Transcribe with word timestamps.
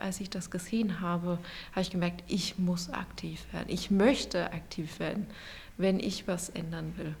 Als 0.00 0.18
ich 0.18 0.30
das 0.30 0.50
gesehen 0.50 1.00
habe, 1.00 1.38
habe 1.72 1.82
ich 1.82 1.90
gemerkt, 1.90 2.24
ich 2.26 2.58
muss 2.58 2.88
aktiv 2.88 3.44
werden. 3.52 3.66
Ich 3.68 3.90
möchte 3.90 4.50
aktiv 4.52 4.98
werden, 4.98 5.26
wenn 5.76 6.00
ich 6.00 6.26
was 6.26 6.48
ändern 6.48 6.94
will. 6.96 7.14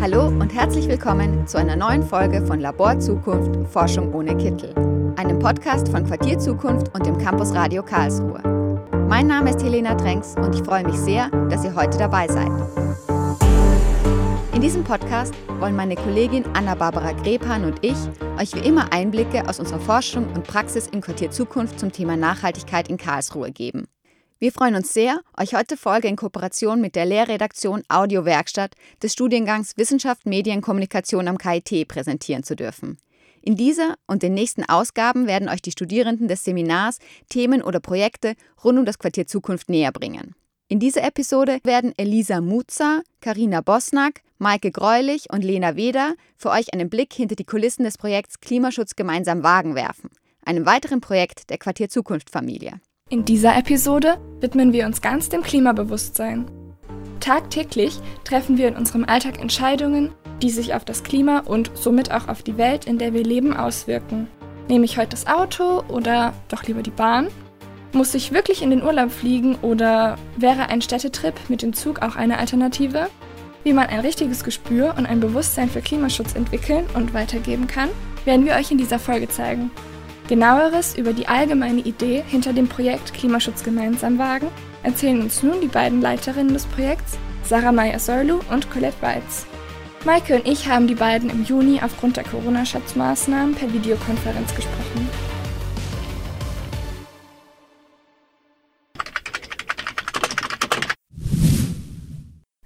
Hallo 0.00 0.26
und 0.26 0.52
herzlich 0.52 0.88
willkommen 0.88 1.46
zu 1.46 1.58
einer 1.58 1.76
neuen 1.76 2.02
Folge 2.02 2.44
von 2.44 2.58
Labor 2.58 2.98
Zukunft 2.98 3.72
Forschung 3.72 4.12
ohne 4.12 4.36
Kittel, 4.36 4.74
einem 5.16 5.38
Podcast 5.38 5.88
von 5.88 6.04
Quartier 6.04 6.40
Zukunft 6.40 6.92
und 6.92 7.06
dem 7.06 7.16
Campus 7.16 7.54
Radio 7.54 7.84
Karlsruhe. 7.84 8.42
Mein 9.08 9.28
Name 9.28 9.50
ist 9.50 9.62
Helena 9.62 9.94
Drängs 9.94 10.34
und 10.34 10.52
ich 10.52 10.62
freue 10.62 10.82
mich 10.82 10.96
sehr, 10.96 11.30
dass 11.48 11.64
ihr 11.64 11.76
heute 11.76 11.96
dabei 11.96 12.26
seid. 12.26 12.50
In 14.60 14.64
diesem 14.64 14.84
Podcast 14.84 15.32
wollen 15.58 15.74
meine 15.74 15.94
Kollegin 15.94 16.44
Anna-Barbara 16.52 17.12
Grebhahn 17.12 17.64
und 17.64 17.78
ich 17.80 17.96
euch 18.38 18.54
wie 18.54 18.68
immer 18.68 18.92
Einblicke 18.92 19.48
aus 19.48 19.58
unserer 19.58 19.80
Forschung 19.80 20.30
und 20.34 20.46
Praxis 20.46 20.86
im 20.86 21.00
Quartier 21.00 21.30
Zukunft 21.30 21.80
zum 21.80 21.92
Thema 21.92 22.14
Nachhaltigkeit 22.18 22.90
in 22.90 22.98
Karlsruhe 22.98 23.52
geben. 23.52 23.88
Wir 24.38 24.52
freuen 24.52 24.74
uns 24.74 24.92
sehr, 24.92 25.22
euch 25.40 25.54
heute 25.54 25.78
Folge 25.78 26.08
in 26.08 26.16
Kooperation 26.16 26.82
mit 26.82 26.94
der 26.94 27.06
Lehrredaktion 27.06 27.84
Audiowerkstatt 27.88 28.74
des 29.02 29.14
Studiengangs 29.14 29.78
Wissenschaft, 29.78 30.26
Medien, 30.26 30.60
Kommunikation 30.60 31.26
am 31.26 31.38
KIT 31.38 31.88
präsentieren 31.88 32.42
zu 32.42 32.54
dürfen. 32.54 32.98
In 33.40 33.56
dieser 33.56 33.94
und 34.06 34.22
den 34.22 34.34
nächsten 34.34 34.68
Ausgaben 34.68 35.26
werden 35.26 35.48
euch 35.48 35.62
die 35.62 35.72
Studierenden 35.72 36.28
des 36.28 36.44
Seminars 36.44 36.98
Themen 37.30 37.62
oder 37.62 37.80
Projekte 37.80 38.34
rund 38.62 38.78
um 38.78 38.84
das 38.84 38.98
Quartier 38.98 39.26
Zukunft 39.26 39.70
näher 39.70 39.90
bringen. 39.90 40.34
In 40.72 40.78
dieser 40.78 41.02
Episode 41.02 41.58
werden 41.64 41.92
Elisa 41.96 42.40
Mutza, 42.40 43.00
Karina 43.20 43.60
Bosnack, 43.60 44.20
Maike 44.38 44.70
Greulich 44.70 45.26
und 45.32 45.42
Lena 45.42 45.74
Weder 45.74 46.14
für 46.36 46.50
euch 46.50 46.72
einen 46.72 46.88
Blick 46.88 47.12
hinter 47.12 47.34
die 47.34 47.44
Kulissen 47.44 47.82
des 47.82 47.98
Projekts 47.98 48.38
Klimaschutz 48.38 48.94
gemeinsam 48.94 49.42
Wagen 49.42 49.74
werfen, 49.74 50.10
einem 50.44 50.66
weiteren 50.66 51.00
Projekt 51.00 51.50
der 51.50 51.58
Quartier 51.58 51.88
Zukunft 51.88 52.30
Familie. 52.30 52.80
In 53.08 53.24
dieser 53.24 53.56
Episode 53.56 54.20
widmen 54.38 54.72
wir 54.72 54.86
uns 54.86 55.02
ganz 55.02 55.28
dem 55.28 55.42
Klimabewusstsein. 55.42 56.48
Tagtäglich 57.18 57.98
treffen 58.22 58.56
wir 58.56 58.68
in 58.68 58.76
unserem 58.76 59.04
Alltag 59.04 59.40
Entscheidungen, 59.40 60.12
die 60.40 60.50
sich 60.50 60.72
auf 60.74 60.84
das 60.84 61.02
Klima 61.02 61.40
und 61.40 61.72
somit 61.74 62.12
auch 62.12 62.28
auf 62.28 62.44
die 62.44 62.58
Welt, 62.58 62.84
in 62.84 62.96
der 62.96 63.12
wir 63.12 63.24
leben, 63.24 63.56
auswirken. 63.56 64.28
Nehme 64.68 64.84
ich 64.84 64.98
heute 64.98 65.10
das 65.10 65.26
Auto 65.26 65.82
oder 65.88 66.32
doch 66.46 66.62
lieber 66.62 66.84
die 66.84 66.92
Bahn? 66.92 67.26
Muss 67.92 68.14
ich 68.14 68.32
wirklich 68.32 68.62
in 68.62 68.70
den 68.70 68.84
Urlaub 68.84 69.10
fliegen 69.10 69.56
oder 69.62 70.16
wäre 70.36 70.68
ein 70.68 70.80
Städtetrip 70.80 71.34
mit 71.48 71.62
dem 71.62 71.72
Zug 71.72 72.02
auch 72.02 72.14
eine 72.14 72.38
Alternative? 72.38 73.08
Wie 73.64 73.72
man 73.72 73.88
ein 73.88 74.00
richtiges 74.00 74.44
Gespür 74.44 74.94
und 74.96 75.06
ein 75.06 75.18
Bewusstsein 75.18 75.68
für 75.68 75.82
Klimaschutz 75.82 76.34
entwickeln 76.34 76.86
und 76.94 77.14
weitergeben 77.14 77.66
kann, 77.66 77.88
werden 78.24 78.46
wir 78.46 78.54
euch 78.54 78.70
in 78.70 78.78
dieser 78.78 79.00
Folge 79.00 79.28
zeigen. 79.28 79.72
Genaueres 80.28 80.96
über 80.96 81.12
die 81.12 81.26
allgemeine 81.26 81.80
Idee 81.80 82.22
hinter 82.26 82.52
dem 82.52 82.68
Projekt 82.68 83.12
Klimaschutz 83.12 83.64
gemeinsam 83.64 84.18
wagen 84.18 84.46
erzählen 84.84 85.20
uns 85.20 85.42
nun 85.42 85.60
die 85.60 85.66
beiden 85.66 86.00
Leiterinnen 86.00 86.54
des 86.54 86.66
Projekts, 86.66 87.18
Sarah 87.42 87.72
Meyer-Sorlu 87.72 88.38
und 88.50 88.70
Colette 88.70 89.02
Weitz. 89.02 89.46
Maike 90.04 90.36
und 90.36 90.46
ich 90.46 90.68
haben 90.68 90.86
die 90.86 90.94
beiden 90.94 91.28
im 91.28 91.44
Juni 91.44 91.80
aufgrund 91.82 92.16
der 92.16 92.24
Corona-Schutzmaßnahmen 92.24 93.56
per 93.56 93.72
Videokonferenz 93.72 94.54
gesprochen. 94.54 95.29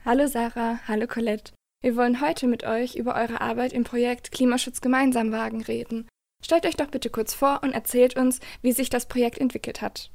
Hallo 0.06 0.26
Sarah, 0.26 0.80
hallo 0.86 1.06
Colette. 1.06 1.54
Wir 1.80 1.96
wollen 1.96 2.20
heute 2.20 2.46
mit 2.46 2.62
euch 2.62 2.94
über 2.94 3.14
eure 3.14 3.40
Arbeit 3.40 3.72
im 3.72 3.84
Projekt 3.84 4.32
Klimaschutz 4.32 4.82
gemeinsam 4.82 5.32
wagen 5.32 5.62
reden. 5.62 6.10
Stellt 6.44 6.66
euch 6.66 6.76
doch 6.76 6.88
bitte 6.88 7.08
kurz 7.08 7.32
vor 7.32 7.60
und 7.62 7.72
erzählt 7.72 8.14
uns, 8.14 8.40
wie 8.60 8.72
sich 8.72 8.90
das 8.90 9.08
Projekt 9.08 9.38
entwickelt 9.38 9.80
hat. 9.80 10.10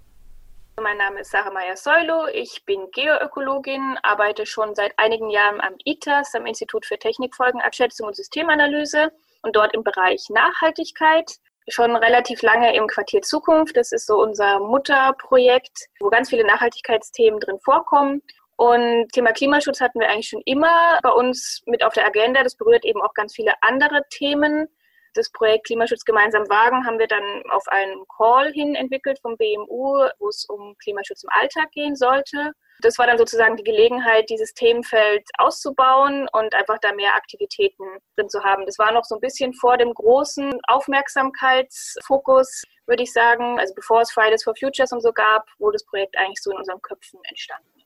Mein 0.79 0.97
Name 0.97 1.21
ist 1.21 1.31
Sarah 1.31 1.49
Meyer-Seulo, 1.49 2.27
ich 2.31 2.63
bin 2.67 2.85
Geoökologin, 2.91 3.97
arbeite 4.03 4.45
schon 4.45 4.75
seit 4.75 4.93
einigen 4.97 5.31
Jahren 5.31 5.59
am 5.59 5.73
ITAS, 5.83 6.35
am 6.35 6.45
Institut 6.45 6.85
für 6.85 6.99
Technikfolgenabschätzung 6.99 8.09
und 8.09 8.15
Systemanalyse 8.15 9.11
und 9.41 9.55
dort 9.55 9.73
im 9.73 9.83
Bereich 9.83 10.29
Nachhaltigkeit. 10.29 11.31
Schon 11.67 11.95
relativ 11.95 12.43
lange 12.43 12.75
im 12.75 12.85
Quartier 12.85 13.23
Zukunft, 13.23 13.75
das 13.75 13.91
ist 13.91 14.05
so 14.05 14.21
unser 14.21 14.59
Mutterprojekt, 14.59 15.87
wo 15.99 16.09
ganz 16.09 16.29
viele 16.29 16.45
Nachhaltigkeitsthemen 16.45 17.39
drin 17.39 17.57
vorkommen. 17.63 18.21
Und 18.59 19.07
Thema 19.13 19.31
Klimaschutz 19.31 19.79
hatten 19.79 20.01
wir 20.01 20.09
eigentlich 20.09 20.27
schon 20.27 20.41
immer 20.43 20.99
bei 21.01 21.11
uns 21.11 21.61
mit 21.65 21.81
auf 21.81 21.93
der 21.93 22.05
Agenda. 22.05 22.43
Das 22.43 22.57
berührt 22.57 22.83
eben 22.83 23.01
auch 23.01 23.13
ganz 23.13 23.33
viele 23.33 23.53
andere 23.61 24.01
Themen. 24.09 24.67
Das 25.13 25.31
Projekt 25.31 25.67
Klimaschutz 25.67 26.03
gemeinsam 26.03 26.43
wagen 26.49 26.85
haben 26.85 26.99
wir 26.99 27.07
dann 27.07 27.23
auf 27.51 27.65
einen 27.69 28.03
Call 28.17 28.51
hin 28.51 28.75
entwickelt 28.75 29.17
vom 29.21 29.37
BMU, 29.37 30.09
wo 30.19 30.27
es 30.27 30.43
um 30.49 30.75
Klimaschutz 30.83 31.23
im 31.23 31.29
Alltag 31.31 31.71
gehen 31.71 31.95
sollte. 31.95 32.51
Das 32.81 32.97
war 32.97 33.07
dann 33.07 33.17
sozusagen 33.17 33.55
die 33.55 33.63
Gelegenheit, 33.63 34.29
dieses 34.29 34.53
Themenfeld 34.53 35.23
auszubauen 35.37 36.27
und 36.33 36.53
einfach 36.53 36.79
da 36.81 36.91
mehr 36.91 37.15
Aktivitäten 37.15 37.85
drin 38.17 38.27
zu 38.27 38.43
haben. 38.43 38.65
Das 38.65 38.77
war 38.77 38.91
noch 38.91 39.05
so 39.05 39.15
ein 39.15 39.21
bisschen 39.21 39.53
vor 39.53 39.77
dem 39.77 39.93
großen 39.93 40.59
Aufmerksamkeitsfokus, 40.67 42.63
würde 42.87 43.03
ich 43.03 43.13
sagen. 43.13 43.57
Also 43.57 43.73
bevor 43.73 44.01
es 44.01 44.11
Fridays 44.11 44.43
for 44.43 44.53
Futures 44.59 44.91
und 44.91 44.99
so 44.99 45.13
gab, 45.13 45.47
wo 45.59 45.71
das 45.71 45.85
Projekt 45.85 46.17
eigentlich 46.17 46.43
so 46.43 46.51
in 46.51 46.57
unseren 46.57 46.81
Köpfen 46.81 47.21
entstanden. 47.23 47.78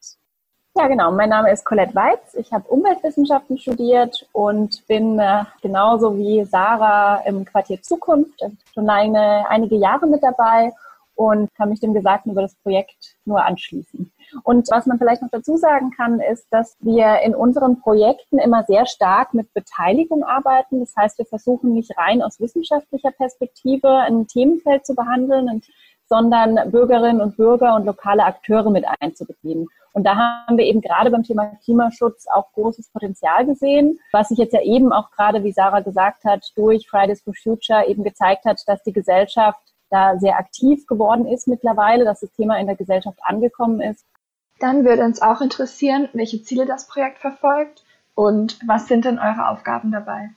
Ja, 0.76 0.88
genau. 0.88 1.12
Mein 1.12 1.30
Name 1.30 1.52
ist 1.52 1.66
Colette 1.66 1.94
Weitz. 1.94 2.34
Ich 2.34 2.52
habe 2.52 2.68
Umweltwissenschaften 2.68 3.60
studiert 3.60 4.28
und 4.32 4.86
bin 4.88 5.20
äh, 5.20 5.44
genauso 5.62 6.18
wie 6.18 6.44
Sarah 6.46 7.18
im 7.28 7.46
Quartier 7.46 7.80
Zukunft 7.84 8.42
schon 8.74 8.90
eine, 8.90 9.48
einige 9.50 9.76
Jahre 9.76 10.08
mit 10.08 10.24
dabei 10.24 10.74
und 11.14 11.54
kann 11.54 11.70
mich 11.70 11.80
dem 11.80 11.94
Gesagten 11.94 12.32
über 12.32 12.42
das 12.42 12.56
Projekt 12.56 13.16
nur 13.24 13.46
anschließen. 13.46 14.12
Und 14.42 14.68
was 14.72 14.88
man 14.88 14.98
vielleicht 14.98 15.22
noch 15.22 15.30
dazu 15.30 15.58
sagen 15.58 15.92
kann, 15.92 16.20
ist, 16.20 16.48
dass 16.50 16.76
wir 16.80 17.22
in 17.22 17.36
unseren 17.36 17.80
Projekten 17.80 18.40
immer 18.40 18.64
sehr 18.64 18.88
stark 18.88 19.36
mit 19.36 19.54
Beteiligung 19.54 20.24
arbeiten. 20.24 20.80
Das 20.80 20.96
heißt, 20.96 21.20
wir 21.20 21.28
versuchen 21.28 21.74
nicht 21.74 21.96
rein 22.00 22.24
aus 22.24 22.40
wissenschaftlicher 22.40 23.12
Perspektive 23.12 23.90
ein 23.90 24.26
Themenfeld 24.26 24.88
zu 24.88 24.96
behandeln, 24.96 25.62
sondern 26.08 26.72
Bürgerinnen 26.72 27.22
und 27.22 27.38
Bürger 27.38 27.76
und 27.76 27.86
lokale 27.86 28.24
Akteure 28.24 28.70
mit 28.70 28.86
einzubeziehen. 29.00 29.68
Und 29.94 30.06
da 30.06 30.16
haben 30.16 30.58
wir 30.58 30.66
eben 30.66 30.82
gerade 30.82 31.12
beim 31.12 31.24
Thema 31.24 31.56
Klimaschutz 31.64 32.26
auch 32.28 32.52
großes 32.54 32.90
Potenzial 32.90 33.46
gesehen, 33.46 34.00
was 34.12 34.30
sich 34.30 34.40
jetzt 34.40 34.54
ja 34.54 34.62
eben 34.62 34.92
auch 34.92 35.12
gerade, 35.12 35.44
wie 35.44 35.52
Sarah 35.52 35.82
gesagt 35.82 36.26
hat, 36.26 36.52
durch 36.56 36.90
Fridays 36.90 37.22
for 37.22 37.34
Future 37.34 37.86
eben 37.88 38.04
gezeigt 38.04 38.46
hat, 38.46 38.62
dass 38.68 38.82
die 38.84 38.94
Gesellschaft 38.94 39.62
da 39.92 40.18
sehr 40.18 40.38
aktiv 40.38 40.88
geworden 40.88 41.28
ist 41.28 41.48
mittlerweile, 41.48 42.04
dass 42.04 42.22
das 42.22 42.32
Thema 42.32 42.58
in 42.58 42.66
der 42.66 42.76
Gesellschaft 42.76 43.20
angekommen 43.22 43.80
ist. 43.80 44.04
Dann 44.60 44.84
würde 44.86 45.04
uns 45.04 45.22
auch 45.22 45.42
interessieren, 45.42 46.10
welche 46.14 46.42
Ziele 46.42 46.66
das 46.66 46.88
Projekt 46.88 47.20
verfolgt 47.20 47.84
und 48.16 48.60
was 48.68 48.88
sind 48.88 49.06
denn 49.06 49.20
eure 49.20 49.50
Aufgaben 49.50 49.92
dabei? 49.92 50.30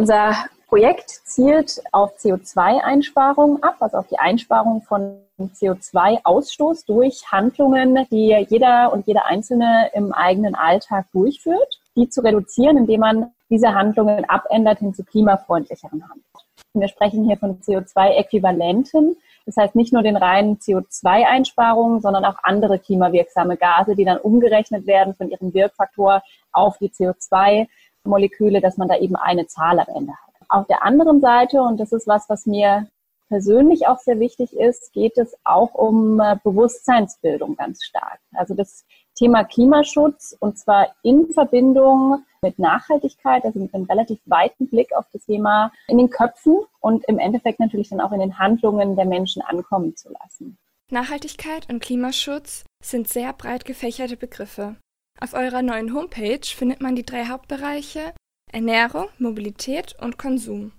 Unser 0.00 0.34
Projekt 0.68 1.10
zielt 1.24 1.82
auf 1.92 2.16
CO2-Einsparungen 2.16 3.62
ab, 3.62 3.76
also 3.80 3.98
auf 3.98 4.08
die 4.08 4.18
Einsparung 4.18 4.82
von 4.82 5.18
CO2-Ausstoß 5.40 6.86
durch 6.86 7.30
Handlungen, 7.30 8.06
die 8.10 8.46
jeder 8.48 8.92
und 8.92 9.06
jede 9.06 9.24
Einzelne 9.24 9.90
im 9.94 10.12
eigenen 10.12 10.54
Alltag 10.54 11.06
durchführt, 11.12 11.80
die 11.96 12.08
zu 12.08 12.22
reduzieren, 12.22 12.78
indem 12.78 13.00
man 13.00 13.30
diese 13.50 13.74
Handlungen 13.74 14.24
abändert 14.24 14.78
hin 14.78 14.94
zu 14.94 15.04
klimafreundlicheren 15.04 16.02
Handlungen. 16.02 16.24
Wir 16.72 16.88
sprechen 16.88 17.24
hier 17.24 17.36
von 17.36 17.60
CO2-Äquivalenten. 17.60 19.16
Das 19.46 19.56
heißt 19.56 19.76
nicht 19.76 19.92
nur 19.92 20.02
den 20.02 20.16
reinen 20.16 20.58
CO2-Einsparungen, 20.58 22.00
sondern 22.00 22.24
auch 22.24 22.38
andere 22.42 22.78
klimawirksame 22.78 23.56
Gase, 23.56 23.94
die 23.94 24.04
dann 24.04 24.18
umgerechnet 24.18 24.86
werden 24.86 25.14
von 25.14 25.30
ihrem 25.30 25.52
Wirkfaktor 25.54 26.22
auf 26.50 26.78
die 26.78 26.88
CO2-Moleküle, 26.88 28.60
dass 28.60 28.76
man 28.76 28.88
da 28.88 28.96
eben 28.96 29.16
eine 29.16 29.46
Zahl 29.46 29.78
am 29.78 29.86
Ende 29.94 30.12
hat. 30.12 30.23
Auf 30.48 30.66
der 30.66 30.84
anderen 30.84 31.20
Seite, 31.20 31.62
und 31.62 31.78
das 31.78 31.92
ist 31.92 32.06
was, 32.06 32.28
was 32.28 32.46
mir 32.46 32.88
persönlich 33.28 33.86
auch 33.86 33.98
sehr 33.98 34.20
wichtig 34.20 34.52
ist, 34.56 34.92
geht 34.92 35.18
es 35.18 35.34
auch 35.44 35.74
um 35.74 36.20
äh, 36.20 36.36
Bewusstseinsbildung 36.44 37.56
ganz 37.56 37.82
stark. 37.84 38.20
Also 38.32 38.54
das 38.54 38.84
Thema 39.14 39.44
Klimaschutz 39.44 40.36
und 40.38 40.58
zwar 40.58 40.94
in 41.02 41.32
Verbindung 41.32 42.24
mit 42.42 42.58
Nachhaltigkeit, 42.58 43.44
also 43.44 43.58
mit 43.60 43.74
einem 43.74 43.84
relativ 43.84 44.20
weiten 44.26 44.68
Blick 44.68 44.94
auf 44.94 45.06
das 45.12 45.24
Thema 45.24 45.72
in 45.88 45.98
den 45.98 46.10
Köpfen 46.10 46.60
und 46.80 47.04
im 47.06 47.18
Endeffekt 47.18 47.60
natürlich 47.60 47.88
dann 47.88 48.00
auch 48.00 48.12
in 48.12 48.20
den 48.20 48.38
Handlungen 48.38 48.96
der 48.96 49.06
Menschen 49.06 49.42
ankommen 49.42 49.96
zu 49.96 50.12
lassen. 50.12 50.58
Nachhaltigkeit 50.90 51.68
und 51.70 51.80
Klimaschutz 51.80 52.64
sind 52.82 53.08
sehr 53.08 53.32
breit 53.32 53.64
gefächerte 53.64 54.16
Begriffe. 54.16 54.76
Auf 55.20 55.32
eurer 55.32 55.62
neuen 55.62 55.94
Homepage 55.94 56.44
findet 56.44 56.82
man 56.82 56.96
die 56.96 57.06
drei 57.06 57.26
Hauptbereiche 57.26 58.12
Ernährung, 58.54 59.08
Mobilität 59.18 59.96
und 60.00 60.16
Konsum. 60.16 60.70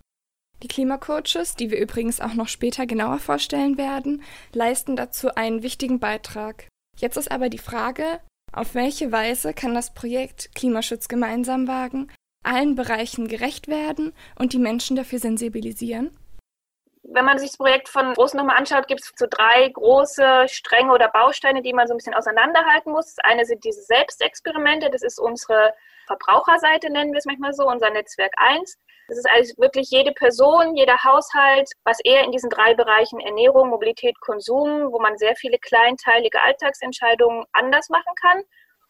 Die 0.63 0.69
Klimacoaches, 0.69 1.55
die 1.55 1.69
wir 1.69 1.77
übrigens 1.77 2.21
auch 2.21 2.33
noch 2.33 2.47
später 2.47 2.85
genauer 2.85 3.19
vorstellen 3.19 3.77
werden, 3.77 4.23
leisten 4.53 4.95
dazu 4.95 5.35
einen 5.35 5.61
wichtigen 5.61 5.99
Beitrag. 5.99 6.69
Jetzt 6.97 7.17
ist 7.17 7.29
aber 7.29 7.49
die 7.49 7.57
Frage, 7.57 8.21
auf 8.53 8.75
welche 8.75 9.11
Weise 9.11 9.53
kann 9.53 9.75
das 9.75 9.93
Projekt 9.93 10.55
Klimaschutz 10.55 11.09
gemeinsam 11.09 11.67
wagen, 11.67 12.09
allen 12.43 12.75
Bereichen 12.75 13.27
gerecht 13.27 13.67
werden 13.67 14.13
und 14.39 14.53
die 14.53 14.59
Menschen 14.59 14.95
dafür 14.95 15.19
sensibilisieren? 15.19 16.17
wenn 17.07 17.25
man 17.25 17.37
sich 17.37 17.49
das 17.49 17.57
Projekt 17.57 17.87
von 17.87 18.15
Großen 18.15 18.35
nochmal 18.35 18.57
anschaut, 18.57 18.87
gibt 18.87 19.01
es 19.01 19.13
so 19.15 19.27
drei 19.29 19.69
große 19.69 20.47
Stränge 20.47 20.91
oder 20.91 21.07
Bausteine, 21.07 21.61
die 21.61 21.71
man 21.71 21.87
so 21.87 21.93
ein 21.93 21.97
bisschen 21.97 22.15
auseinanderhalten 22.15 22.91
muss. 22.91 23.13
Das 23.13 23.23
eine 23.23 23.45
sind 23.45 23.63
diese 23.63 23.83
Selbstexperimente, 23.83 24.89
das 24.89 25.03
ist 25.03 25.19
unsere 25.19 25.73
Verbraucherseite, 26.05 26.89
nennen 26.89 27.11
wir 27.11 27.19
es 27.19 27.25
manchmal 27.25 27.53
so, 27.53 27.67
unser 27.67 27.89
Netzwerk 27.89 28.33
1. 28.37 28.77
Das 29.07 29.17
ist 29.19 29.29
also 29.29 29.53
wirklich 29.57 29.89
jede 29.91 30.11
Person, 30.13 30.75
jeder 30.75 31.03
Haushalt, 31.03 31.69
was 31.83 31.99
eher 32.03 32.23
in 32.23 32.31
diesen 32.31 32.49
drei 32.49 32.73
Bereichen 32.73 33.19
Ernährung, 33.19 33.69
Mobilität, 33.69 34.19
Konsum, 34.19 34.91
wo 34.91 34.99
man 34.99 35.17
sehr 35.17 35.35
viele 35.35 35.59
kleinteilige 35.59 36.41
Alltagsentscheidungen 36.41 37.45
anders 37.53 37.89
machen 37.89 38.13
kann. 38.19 38.41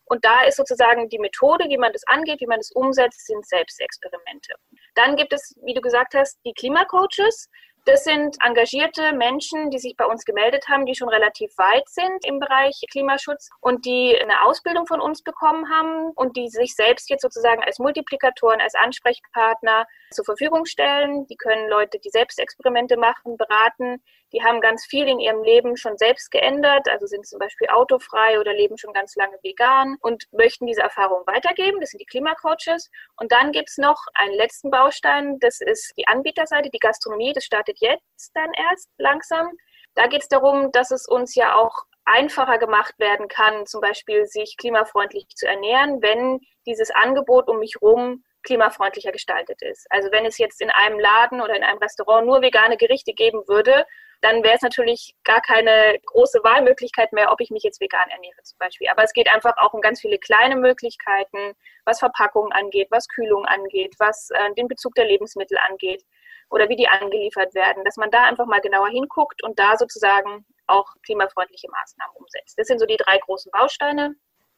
Und 0.06 0.23
da 0.23 0.44
ist 0.44 0.57
sozusagen 0.57 1.09
die 1.09 1.19
Methode, 1.19 1.65
wie 1.67 1.77
man 1.77 1.91
das 1.91 2.06
angeht, 2.06 2.39
wie 2.39 2.47
man 2.47 2.59
das 2.59 2.71
umsetzt, 2.71 3.25
sind 3.25 3.45
Selbstexperimente. 3.45 4.53
Dann 4.94 5.15
gibt 5.15 5.33
es, 5.33 5.56
wie 5.63 5.73
du 5.73 5.81
gesagt 5.81 6.13
hast, 6.13 6.39
die 6.45 6.53
Klimacoaches. 6.53 7.50
Das 7.85 8.03
sind 8.03 8.35
engagierte 8.43 9.13
Menschen, 9.13 9.69
die 9.69 9.77
sich 9.77 9.95
bei 9.95 10.07
uns 10.07 10.25
gemeldet 10.25 10.67
haben, 10.67 10.87
die 10.87 10.95
schon 10.95 11.07
relativ 11.07 11.55
weit 11.57 11.87
sind 11.87 12.25
im 12.25 12.39
Bereich 12.39 12.81
Klimaschutz 12.89 13.49
und 13.61 13.85
die 13.85 14.17
eine 14.19 14.41
Ausbildung 14.43 14.87
von 14.87 14.99
uns 14.99 15.21
bekommen 15.21 15.69
haben 15.69 16.09
und 16.15 16.35
die 16.35 16.49
sich 16.49 16.73
selbst 16.73 17.11
jetzt 17.11 17.21
sozusagen 17.21 17.63
als 17.63 17.77
Multiplikatoren, 17.77 18.59
als 18.59 18.73
Ansprechpartner 18.73 19.85
zur 20.09 20.25
Verfügung 20.25 20.65
stellen. 20.65 21.27
Die 21.27 21.37
können 21.37 21.69
Leute, 21.69 21.99
die 21.99 22.09
Selbstexperimente 22.09 22.97
machen, 22.97 23.37
beraten. 23.37 24.01
Die 24.33 24.44
haben 24.44 24.60
ganz 24.60 24.86
viel 24.86 25.07
in 25.07 25.19
ihrem 25.19 25.44
Leben 25.44 25.77
schon 25.77 25.98
selbst 25.98 26.31
geändert, 26.31 26.89
also 26.89 27.06
sind 27.06 27.27
zum 27.27 27.39
Beispiel 27.39 27.68
autofrei 27.69 28.39
oder 28.39 28.54
leben 28.54 28.77
schon 28.77 28.94
ganz 28.94 29.16
lange 29.16 29.38
vegan 29.44 29.98
und 30.01 30.25
möchten 30.31 30.66
diese 30.66 30.81
Erfahrung 30.81 31.24
weitergeben. 31.25 31.80
Das 31.80 31.92
sind 31.92 32.00
die 32.00 32.06
Klimacoaches. 32.06 32.89
Und 33.18 33.31
dann 33.31 33.51
gibt 33.51 33.69
es 33.69 33.77
noch 33.77 34.06
einen 34.13 34.33
letzten 34.33 34.72
Baustein, 34.72 35.39
das 35.39 35.62
ist 35.62 35.94
die 35.98 36.07
Anbieterseite, 36.07 36.69
die 36.69 36.80
Gastronomie. 36.80 37.33
Das 37.33 37.45
startet 37.45 37.80
jetzt 37.80 38.31
dann 38.33 38.51
erst 38.69 38.89
langsam. 38.98 39.48
Da 39.94 40.07
geht 40.07 40.24
es 40.24 40.27
darum, 40.27 40.72
dass 40.72 40.92
es 40.92 41.07
uns 41.07 41.36
ja 41.36 41.56
auch 41.56 41.86
einfacher 42.06 42.57
gemacht 42.57 42.94
werden 43.00 43.27
kann, 43.27 43.66
zum 43.66 43.81
Beispiel 43.81 44.25
sich 44.25 44.57
klimafreundlich 44.57 45.27
zu 45.30 45.48
ernähren, 45.48 46.01
wenn 46.01 46.39
dieses 46.66 46.92
Angebot 46.92 47.48
um 47.48 47.60
mich 47.60 47.75
herum 47.80 48.24
klimafreundlicher 48.44 49.12
gestaltet 49.12 49.62
ist. 49.62 49.88
Also 49.89 50.12
wenn 50.12 50.25
es 50.25 50.38
jetzt 50.38 50.62
in 50.62 50.69
einem 50.69 51.00
Laden 51.00 51.42
oder 51.42 51.56
in 51.56 51.63
einem 51.63 51.80
Restaurant 51.80 52.27
nur 52.27 52.42
vegane 52.42 52.77
Gerichte 52.77 53.13
geben 53.13 53.42
würde, 53.48 53.86
dann 54.25 54.44
wäre 54.44 54.56
es 54.56 54.63
natürlich 54.63 55.16
gar 55.24 55.39
keine 55.39 56.00
große 56.04 56.39
Wahlmöglichkeit 56.44 57.13
mehr, 57.13 57.31
ob 57.31 57.39
ich 57.42 57.51
mich 57.51 57.62
jetzt 57.62 57.80
vegan 57.80 58.10
ernähre 58.10 58.42
zum 58.42 58.57
Beispiel. 58.57 58.88
Aber 58.89 59.04
es 59.04 59.13
geht 59.13 59.31
einfach 59.31 59.54
auch 59.57 59.74
um 59.74 59.81
ganz 59.81 60.01
viele 60.01 60.18
kleine 60.18 60.56
Möglichkeiten, 60.56 61.54
was 61.86 62.00
Verpackungen 62.00 62.51
angeht, 62.51 62.88
was 62.89 63.07
Kühlung 63.07 63.45
angeht, 63.45 63.94
was 64.00 64.31
äh, 64.31 64.54
den 64.56 64.68
Bezug 64.68 64.95
der 64.95 65.06
Lebensmittel 65.06 65.60
angeht 65.69 66.04
oder 66.50 66.68
wie 66.69 66.75
die 66.75 66.88
angeliefert 66.88 67.54
werden, 67.54 67.83
dass 67.83 67.98
man 67.98 68.10
da 68.10 68.24
einfach 68.24 68.48
mal 68.48 68.62
genauer 68.62 68.89
hinguckt 68.89 69.44
und 69.44 69.60
da 69.60 69.77
sozusagen 69.77 70.44
auch 70.66 70.88
klimafreundliche 71.06 71.68
Maßnahmen 71.69 72.16
umsetzt. 72.16 72.57
Das 72.57 72.68
sind 72.68 72.80
so 72.80 72.88
die 72.88 72.98
drei 72.98 73.19
großen 73.19 73.51
Bausteine. 73.51 74.16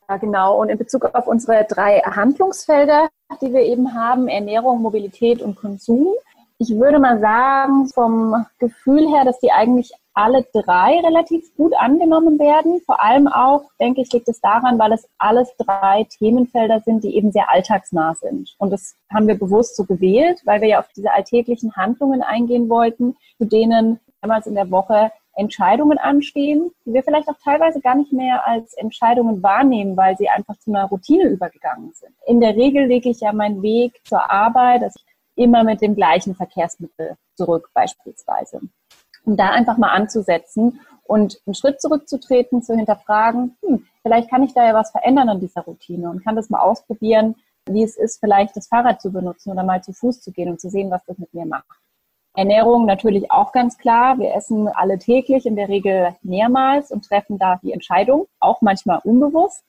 Ja, 0.08 0.16
genau. 0.16 0.62
Und 0.62 0.69
in 0.69 0.78
Bezug 0.78 1.04
auf 1.14 1.28
unsere 1.28 1.66
drei 1.66 2.00
Handlungsfelder, 2.00 3.10
die 3.42 3.52
wir 3.52 3.64
eben 3.64 3.94
haben, 3.94 4.30
Ernährung, 4.30 4.81
Mobilität 4.81 5.42
und 5.42 5.56
Konsum, 5.56 6.14
ich 6.59 6.71
würde 6.71 7.00
mal 7.00 7.19
sagen, 7.19 7.88
vom 7.88 8.45
Gefühl 8.57 9.07
her, 9.09 9.25
dass 9.25 9.39
die 9.39 9.51
eigentlich 9.51 9.92
alle 10.13 10.44
drei 10.51 11.00
relativ 11.01 11.56
gut 11.56 11.74
angenommen 11.77 12.39
werden. 12.39 12.81
Vor 12.86 13.04
allem 13.04 13.27
auch, 13.27 13.69
denke 13.80 14.01
ich, 14.01 14.12
liegt 14.12 14.27
es 14.27 14.42
daran, 14.42 14.80
weil 14.80 14.92
es 14.92 15.07
alles 15.19 15.56
drei 15.57 16.07
Themenfelder 16.18 16.81
sind, 16.81 17.04
die 17.04 17.15
eben 17.15 17.31
sehr 17.31 17.51
alltagsnah 17.51 18.15
sind. 18.15 18.56
Und 18.57 18.71
das 18.71 18.95
haben 19.13 19.27
wir 19.27 19.38
bewusst 19.38 19.75
so 19.75 19.86
gewählt, 19.86 20.42
weil 20.45 20.62
wir 20.62 20.69
ja 20.69 20.80
auf 20.80 20.89
diese 20.95 21.13
alltäglichen 21.13 21.75
Handlungen 21.75 22.24
eingehen 22.24 22.68
wollten, 22.68 23.15
zu 23.38 23.45
denen 23.45 24.00
damals 24.21 24.48
in 24.48 24.56
der 24.56 24.71
Woche 24.71 25.12
Entscheidungen 25.36 26.00
anstehen, 26.00 26.71
die 26.83 26.94
wir 26.94 27.04
vielleicht 27.04 27.30
auch 27.30 27.38
teilweise 27.44 27.80
gar 27.80 27.94
nicht 27.94 28.12
mehr 28.12 28.48
als 28.48 28.74
Entscheidungen 28.74 29.44
wahrnehmen, 29.44 29.95
weil 29.95 30.18
sie 30.18 30.30
einfach 30.30 30.57
zu 30.57 30.71
einer 30.71 30.86
Routine 30.86 31.25
übergegangen 31.25 31.92
sind. 31.94 32.15
In 32.25 32.42
der 32.42 32.56
Regel 32.56 32.88
lege 32.88 33.09
ich 33.09 33.19
ja 33.19 33.31
meinen 33.31 33.62
Weg 33.62 34.01
zur 34.04 34.31
Arbeit, 34.31 34.81
dass 34.81 34.95
ich 34.95 35.06
immer 35.38 35.63
mit 35.63 35.81
dem 35.81 35.95
gleichen 35.95 36.36
Verkehrsmittel 36.36 37.16
zurück 37.36 37.69
beispielsweise. 37.74 38.62
Um 39.25 39.38
da 39.38 39.50
einfach 39.50 39.78
mal 39.78 39.92
anzusetzen 39.92 40.80
und 41.04 41.42
einen 41.45 41.54
Schritt 41.54 41.81
zurückzutreten, 41.81 42.62
zu 42.62 42.75
hinterfragen, 42.75 43.57
hm, 43.62 43.86
vielleicht 44.01 44.30
kann 44.30 44.44
ich 44.44 44.54
da 44.54 44.66
ja 44.66 44.74
was 44.74 44.92
verändern 44.92 45.30
an 45.30 45.39
dieser 45.39 45.62
Routine 45.62 46.10
und 46.10 46.24
kann 46.24 46.36
das 46.36 46.50
mal 46.50 46.62
ausprobieren, 46.62 47.36
wie 47.66 47.84
es 47.84 47.98
ist, 47.98 48.19
vielleicht 48.19 48.56
das 48.56 48.68
Fahrrad 48.68 49.01
zu 49.01 49.12
benutzen 49.12 49.51
oder 49.51 49.63
mal 49.63 49.84
zu 49.84 49.94
Fuß 49.94 50.22
zu 50.22 50.31
gehen 50.31 50.50
und 50.50 50.62
zu 50.62 50.69
sehen, 50.69 50.89
was 50.89 51.04
das 51.06 51.18
mit 51.18 51.34
mir 51.34 51.45
macht. 51.45 51.66
Ernährung 52.33 52.86
natürlich 52.86 53.31
auch 53.31 53.51
ganz 53.51 53.78
klar. 53.78 54.19
Wir 54.19 54.36
essen 54.36 54.68
alle 54.68 55.00
täglich, 55.00 55.45
in 55.45 55.56
der 55.56 55.69
Regel 55.69 56.16
mehrmals 56.22 56.92
und 56.92 57.06
treffen 57.06 57.40
da 57.40 57.60
die 57.63 57.74
Entscheidung, 57.74 58.28
auch 58.40 58.62
manchmal 58.62 59.00
unbewusst. 59.04 59.63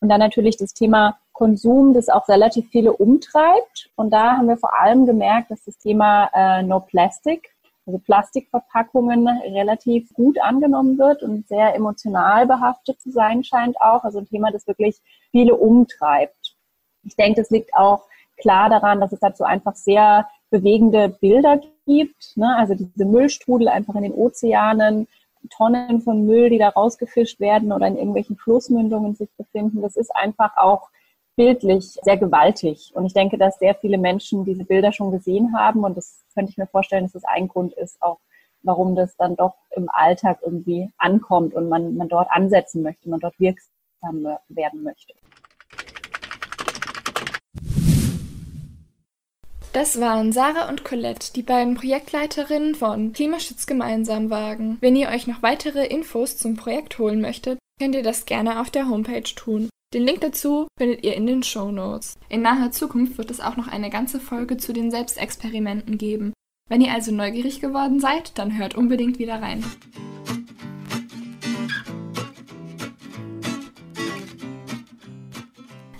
Und 0.00 0.08
dann 0.08 0.20
natürlich 0.20 0.56
das 0.56 0.72
Thema 0.72 1.18
Konsum, 1.34 1.92
das 1.92 2.08
auch 2.08 2.28
relativ 2.28 2.70
viele 2.70 2.94
umtreibt. 2.94 3.90
Und 3.96 4.10
da 4.10 4.38
haben 4.38 4.48
wir 4.48 4.56
vor 4.56 4.80
allem 4.80 5.04
gemerkt, 5.04 5.50
dass 5.50 5.64
das 5.64 5.76
Thema 5.76 6.30
äh, 6.32 6.62
No 6.62 6.80
Plastic, 6.80 7.50
also 7.86 7.98
Plastikverpackungen, 7.98 9.28
relativ 9.28 10.14
gut 10.14 10.40
angenommen 10.40 10.96
wird 10.96 11.22
und 11.22 11.46
sehr 11.48 11.74
emotional 11.74 12.46
behaftet 12.46 13.00
zu 13.02 13.10
sein 13.10 13.44
scheint 13.44 13.78
auch. 13.80 14.04
Also 14.04 14.20
ein 14.20 14.28
Thema, 14.28 14.50
das 14.52 14.66
wirklich 14.66 14.96
viele 15.32 15.56
umtreibt. 15.56 16.56
Ich 17.02 17.16
denke, 17.16 17.42
das 17.42 17.50
liegt 17.50 17.74
auch 17.74 18.04
klar 18.38 18.70
daran, 18.70 19.00
dass 19.00 19.12
es 19.12 19.20
dazu 19.20 19.44
einfach 19.44 19.74
sehr 19.74 20.28
bewegende 20.50 21.08
Bilder 21.08 21.60
gibt. 21.84 22.36
Ne? 22.36 22.56
Also 22.56 22.74
diese 22.74 23.04
Müllstrudel 23.04 23.68
einfach 23.68 23.96
in 23.96 24.04
den 24.04 24.14
Ozeanen, 24.14 25.08
Tonnen 25.50 26.00
von 26.00 26.24
Müll, 26.24 26.48
die 26.48 26.58
da 26.58 26.70
rausgefischt 26.70 27.40
werden 27.40 27.72
oder 27.72 27.86
in 27.86 27.96
irgendwelchen 27.96 28.36
Flussmündungen 28.36 29.14
sich 29.14 29.28
befinden. 29.36 29.82
Das 29.82 29.96
ist 29.96 30.14
einfach 30.14 30.56
auch 30.56 30.88
bildlich 31.36 31.98
sehr 32.02 32.16
gewaltig. 32.16 32.92
Und 32.94 33.06
ich 33.06 33.12
denke, 33.12 33.38
dass 33.38 33.58
sehr 33.58 33.74
viele 33.74 33.98
Menschen 33.98 34.44
diese 34.44 34.64
Bilder 34.64 34.92
schon 34.92 35.10
gesehen 35.10 35.56
haben. 35.56 35.84
Und 35.84 35.96
das 35.96 36.24
könnte 36.34 36.50
ich 36.50 36.58
mir 36.58 36.66
vorstellen, 36.66 37.04
dass 37.04 37.12
das 37.12 37.24
ein 37.24 37.48
Grund 37.48 37.74
ist, 37.74 38.00
auch 38.02 38.18
warum 38.62 38.94
das 38.94 39.16
dann 39.16 39.36
doch 39.36 39.54
im 39.76 39.88
Alltag 39.90 40.38
irgendwie 40.42 40.90
ankommt 40.96 41.54
und 41.54 41.68
man, 41.68 41.96
man 41.96 42.08
dort 42.08 42.28
ansetzen 42.30 42.82
möchte, 42.82 43.08
man 43.08 43.20
dort 43.20 43.38
wirksam 43.38 44.26
werden 44.48 44.82
möchte. 44.82 45.14
Das 49.74 50.00
waren 50.00 50.30
Sarah 50.30 50.68
und 50.68 50.84
Colette, 50.84 51.32
die 51.32 51.42
beiden 51.42 51.74
Projektleiterinnen 51.74 52.76
von 52.76 53.12
Klimaschutz 53.12 53.66
gemeinsam 53.66 54.30
wagen. 54.30 54.78
Wenn 54.80 54.94
ihr 54.94 55.08
euch 55.08 55.26
noch 55.26 55.42
weitere 55.42 55.84
Infos 55.84 56.36
zum 56.36 56.54
Projekt 56.54 56.98
holen 57.00 57.20
möchtet, 57.20 57.58
könnt 57.80 57.96
ihr 57.96 58.04
das 58.04 58.24
gerne 58.24 58.60
auf 58.60 58.70
der 58.70 58.88
Homepage 58.88 59.22
tun. 59.34 59.68
Den 59.94 60.02
Link 60.02 60.22
dazu 60.22 60.66
findet 60.76 61.04
ihr 61.04 61.14
in 61.14 61.24
den 61.24 61.44
Show 61.44 61.70
Notes. 61.70 62.18
In 62.28 62.42
naher 62.42 62.72
Zukunft 62.72 63.16
wird 63.16 63.30
es 63.30 63.38
auch 63.40 63.56
noch 63.56 63.68
eine 63.68 63.90
ganze 63.90 64.18
Folge 64.18 64.56
zu 64.56 64.72
den 64.72 64.90
Selbstexperimenten 64.90 65.98
geben. 65.98 66.32
Wenn 66.68 66.80
ihr 66.80 66.92
also 66.92 67.12
neugierig 67.12 67.60
geworden 67.60 68.00
seid, 68.00 68.36
dann 68.36 68.58
hört 68.58 68.74
unbedingt 68.74 69.20
wieder 69.20 69.40
rein. 69.40 69.64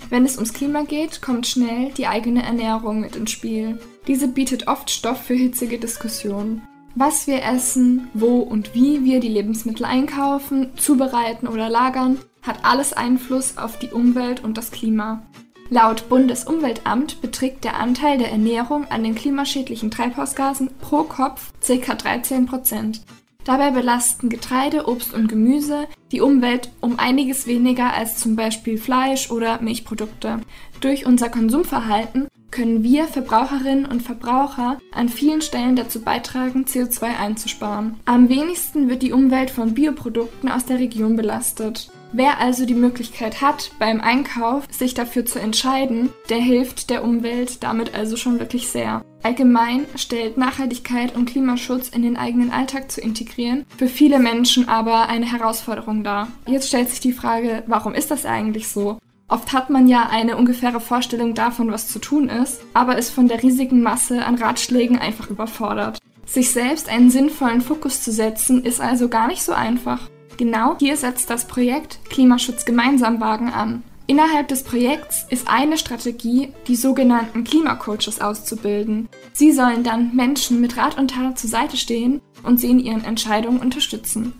Wenn 0.09 0.25
es 0.25 0.35
ums 0.35 0.51
Klima 0.51 0.83
geht, 0.83 1.21
kommt 1.21 1.47
schnell 1.47 1.93
die 1.93 2.07
eigene 2.07 2.43
Ernährung 2.43 2.99
mit 2.99 3.15
ins 3.15 3.31
Spiel. 3.31 3.79
Diese 4.07 4.27
bietet 4.27 4.67
oft 4.67 4.89
Stoff 4.89 5.21
für 5.21 5.35
hitzige 5.35 5.79
Diskussionen. 5.79 6.67
Was 6.95 7.27
wir 7.27 7.43
essen, 7.43 8.09
wo 8.13 8.39
und 8.39 8.75
wie 8.75 9.05
wir 9.05 9.21
die 9.21 9.29
Lebensmittel 9.29 9.85
einkaufen, 9.85 10.71
zubereiten 10.75 11.47
oder 11.47 11.69
lagern, 11.69 12.19
hat 12.45 12.63
alles 12.63 12.93
Einfluss 12.93 13.57
auf 13.57 13.79
die 13.79 13.89
Umwelt 13.89 14.43
und 14.43 14.57
das 14.57 14.71
Klima. 14.71 15.23
Laut 15.69 16.09
Bundesumweltamt 16.09 17.21
beträgt 17.21 17.63
der 17.63 17.79
Anteil 17.79 18.19
der 18.19 18.31
Ernährung 18.31 18.85
an 18.85 19.03
den 19.03 19.15
klimaschädlichen 19.15 19.89
Treibhausgasen 19.89 20.69
pro 20.79 21.03
Kopf 21.03 21.51
ca. 21.65 21.95
13 21.95 22.45
Prozent. 22.45 23.01
Dabei 23.45 23.71
belasten 23.71 24.29
Getreide, 24.29 24.87
Obst 24.87 25.13
und 25.13 25.27
Gemüse 25.27 25.87
die 26.11 26.21
Umwelt 26.21 26.71
um 26.81 26.99
einiges 26.99 27.45
weniger 27.45 27.93
als 27.93 28.17
zum 28.17 28.35
Beispiel 28.35 28.77
Fleisch 28.77 29.29
oder 29.29 29.61
Milchprodukte. 29.61 30.41
Durch 30.81 31.05
unser 31.05 31.29
Konsumverhalten 31.29 32.27
können 32.49 32.83
wir 32.83 33.05
Verbraucherinnen 33.05 33.85
und 33.85 34.01
Verbraucher 34.01 34.79
an 34.91 35.09
vielen 35.09 35.41
Stellen 35.41 35.75
dazu 35.75 36.01
beitragen, 36.01 36.65
CO2 36.65 37.17
einzusparen. 37.17 37.99
Am 38.05 38.29
wenigsten 38.29 38.89
wird 38.89 39.03
die 39.03 39.11
Umwelt 39.11 39.51
von 39.51 39.73
Bioprodukten 39.73 40.49
aus 40.49 40.65
der 40.65 40.79
Region 40.79 41.15
belastet. 41.15 41.91
Wer 42.11 42.39
also 42.39 42.65
die 42.65 42.75
Möglichkeit 42.75 43.41
hat, 43.41 43.71
beim 43.79 43.99
Einkauf 44.01 44.65
sich 44.71 44.93
dafür 44.93 45.25
zu 45.25 45.39
entscheiden, 45.39 46.09
der 46.29 46.37
hilft 46.37 46.89
der 46.89 47.03
Umwelt 47.03 47.63
damit 47.63 47.93
also 47.93 48.15
schon 48.15 48.39
wirklich 48.39 48.69
sehr. 48.69 49.03
Allgemein 49.23 49.85
stellt 49.95 50.37
Nachhaltigkeit 50.37 51.15
und 51.15 51.25
Klimaschutz 51.25 51.89
in 51.89 52.03
den 52.03 52.15
eigenen 52.15 52.51
Alltag 52.51 52.91
zu 52.91 53.01
integrieren 53.01 53.65
für 53.77 53.87
viele 53.87 54.19
Menschen 54.19 54.69
aber 54.69 55.09
eine 55.09 55.31
Herausforderung 55.31 56.03
dar. 56.03 56.27
Jetzt 56.47 56.67
stellt 56.67 56.89
sich 56.89 56.99
die 56.99 57.13
Frage, 57.13 57.63
warum 57.67 57.93
ist 57.93 58.11
das 58.11 58.25
eigentlich 58.25 58.67
so? 58.67 58.99
Oft 59.27 59.53
hat 59.53 59.71
man 59.71 59.87
ja 59.87 60.07
eine 60.09 60.37
ungefähre 60.37 60.79
Vorstellung 60.79 61.33
davon, 61.33 61.71
was 61.71 61.87
zu 61.87 61.97
tun 61.97 62.29
ist, 62.29 62.61
aber 62.73 62.97
ist 62.97 63.09
von 63.09 63.27
der 63.27 63.41
riesigen 63.41 63.81
Masse 63.81 64.23
an 64.23 64.35
Ratschlägen 64.35 64.99
einfach 64.99 65.31
überfordert. 65.31 65.97
Sich 66.27 66.51
selbst 66.51 66.89
einen 66.89 67.09
sinnvollen 67.09 67.61
Fokus 67.61 68.03
zu 68.03 68.11
setzen, 68.11 68.63
ist 68.63 68.81
also 68.81 69.09
gar 69.09 69.27
nicht 69.27 69.41
so 69.41 69.53
einfach. 69.53 70.09
Genau 70.37 70.75
hier 70.77 70.97
setzt 70.97 71.29
das 71.29 71.47
Projekt 71.47 71.99
Klimaschutz 72.09 72.65
gemeinsam 72.65 73.21
wagen 73.21 73.49
an. 73.49 73.83
Innerhalb 74.07 74.49
des 74.49 74.63
Projekts 74.63 75.25
ist 75.29 75.47
eine 75.47 75.77
Strategie, 75.77 76.51
die 76.67 76.75
sogenannten 76.75 77.43
Klimacoaches 77.43 78.19
auszubilden. 78.21 79.07
Sie 79.33 79.51
sollen 79.51 79.83
dann 79.83 80.15
Menschen 80.15 80.61
mit 80.61 80.77
Rat 80.77 80.97
und 80.97 81.11
Tat 81.11 81.39
zur 81.39 81.49
Seite 81.49 81.77
stehen 81.77 82.21
und 82.43 82.59
sie 82.59 82.69
in 82.69 82.79
ihren 82.79 83.03
Entscheidungen 83.03 83.59
unterstützen. 83.59 84.33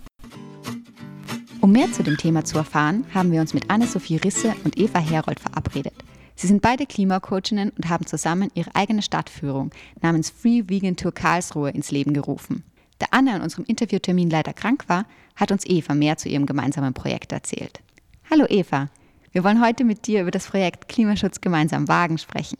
Um 1.61 1.71
mehr 1.71 1.91
zu 1.91 2.03
dem 2.03 2.17
Thema 2.17 2.43
zu 2.43 2.57
erfahren, 2.57 3.05
haben 3.13 3.31
wir 3.31 3.41
uns 3.41 3.53
mit 3.53 3.71
Anne-Sophie 3.71 4.17
Risse 4.17 4.53
und 4.65 4.77
Eva 4.77 4.99
Herold 4.99 5.39
verabredet. 5.39 5.93
Sie 6.35 6.47
sind 6.47 6.61
beide 6.61 6.85
Klimacoachinnen 6.85 7.69
und 7.69 7.89
haben 7.89 8.05
zusammen 8.05 8.51
ihre 8.53 8.75
eigene 8.75 9.01
Stadtführung 9.01 9.71
namens 10.01 10.29
Free 10.29 10.63
Vegan 10.67 10.97
Tour 10.97 11.13
Karlsruhe 11.13 11.69
ins 11.69 11.89
Leben 11.89 12.13
gerufen. 12.13 12.63
Da 12.99 13.07
Anne 13.11 13.33
an 13.33 13.41
unserem 13.41 13.65
Interviewtermin 13.65 14.29
leider 14.29 14.53
krank 14.53 14.85
war, 14.87 15.05
hat 15.35 15.51
uns 15.51 15.65
Eva 15.65 15.93
mehr 15.93 16.17
zu 16.17 16.29
ihrem 16.29 16.45
gemeinsamen 16.45 16.93
Projekt 16.93 17.31
erzählt. 17.31 17.79
Hallo 18.29 18.45
Eva, 18.49 18.89
wir 19.31 19.43
wollen 19.43 19.63
heute 19.63 19.83
mit 19.83 20.07
dir 20.07 20.21
über 20.21 20.31
das 20.31 20.47
Projekt 20.47 20.87
Klimaschutz 20.87 21.41
gemeinsam 21.41 21.87
wagen 21.87 22.17
sprechen. 22.17 22.57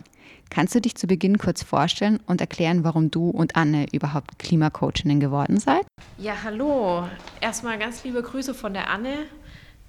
Kannst 0.50 0.76
du 0.76 0.82
dich 0.82 0.96
zu 0.96 1.08
Beginn 1.08 1.38
kurz 1.38 1.64
vorstellen 1.64 2.20
und 2.28 2.42
erklären, 2.42 2.84
warum 2.84 3.10
du 3.10 3.30
und 3.30 3.56
Anne 3.56 3.88
überhaupt 3.92 4.38
Klimacoachinnen 4.40 5.20
geworden 5.20 5.60
seid? 5.60 5.86
Ja, 6.18 6.34
hallo. 6.44 7.08
Erstmal 7.42 7.80
ganz 7.80 8.04
liebe 8.04 8.22
Grüße 8.22 8.54
von 8.54 8.74
der 8.74 8.90
Anne, 8.90 9.26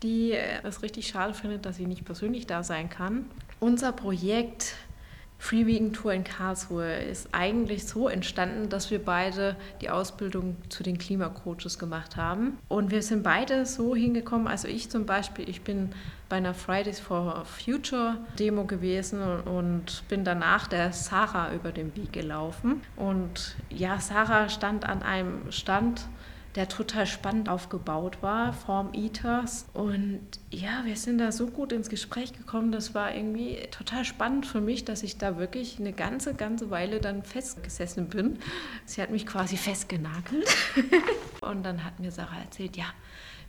die 0.03 0.33
es 0.63 0.83
richtig 0.83 1.09
schade 1.09 1.35
findet, 1.35 1.67
dass 1.67 1.77
sie 1.77 1.87
nicht 1.87 2.05
persönlich 2.05 2.47
da 2.47 2.63
sein 2.63 2.89
kann. 2.89 3.27
Unser 3.61 3.93
Projekt 3.93 4.75
Free 5.39 5.91
Tour 5.91 6.13
in 6.13 6.25
Karlsruhe 6.25 6.95
ist 6.97 7.29
eigentlich 7.33 7.87
so 7.87 8.09
entstanden, 8.09 8.69
dass 8.69 8.91
wir 8.91 9.05
beide 9.05 9.57
die 9.81 9.91
Ausbildung 9.91 10.57
zu 10.69 10.83
den 10.83 10.99
Klimacoaches 10.99 11.79
gemacht 11.79 12.17
haben. 12.17 12.59
Und 12.69 12.91
wir 12.91 13.03
sind 13.03 13.23
beide 13.23 13.67
so 13.67 13.95
hingekommen, 13.95 14.49
also 14.49 14.67
ich 14.69 14.91
zum 14.91 15.07
Beispiel, 15.07 15.49
ich 15.49 15.63
bin 15.63 15.91
bei 16.29 16.37
einer 16.37 16.55
Fridays 16.55 16.99
for 16.99 17.45
Future 17.45 18.19
Demo 18.39 18.65
gewesen 18.65 19.23
und 19.23 20.03
bin 20.09 20.25
danach 20.25 20.67
der 20.67 20.93
Sarah 20.93 21.53
über 21.53 21.71
den 21.71 21.95
Weg 21.97 22.13
gelaufen. 22.13 22.83
Und 22.97 23.57
ja, 23.71 24.01
Sarah 24.01 24.49
stand 24.49 24.89
an 24.89 25.03
einem 25.03 25.53
Stand 25.53 26.09
der 26.57 26.69
total 26.69 27.07
spannend 27.07 27.49
aufgebaut 27.49 28.23
war, 28.23 28.53
Form 28.53 28.95
Eaters. 28.95 29.67
Und 29.75 30.21
ja, 30.51 30.83
wir 30.85 30.97
sind 30.97 31.19
da 31.19 31.31
so 31.31 31.49
gut 31.49 31.71
ins 31.73 31.91
Gespräch 31.91 32.33
gekommen. 32.33 32.73
Das 32.73 32.95
war 32.95 33.15
irgendwie 33.15 33.59
total 33.71 34.05
spannend 34.05 34.47
für 34.47 34.63
mich, 34.63 34.85
dass 34.85 35.03
ich 35.03 35.19
da 35.19 35.39
wirklich 35.39 35.79
eine 35.79 35.93
ganze, 35.93 36.35
ganze 36.35 36.71
Weile 36.71 37.01
dann 37.01 37.23
festgesessen 37.23 38.09
bin. 38.09 38.39
Sie 38.87 39.03
hat 39.03 39.11
mich 39.11 39.27
quasi 39.27 39.57
festgenagelt. 39.59 40.49
Und 41.43 41.63
dann 41.63 41.85
hat 41.85 42.01
mir 42.01 42.11
Sarah 42.11 42.41
erzählt, 42.41 42.77
ja, 42.77 42.87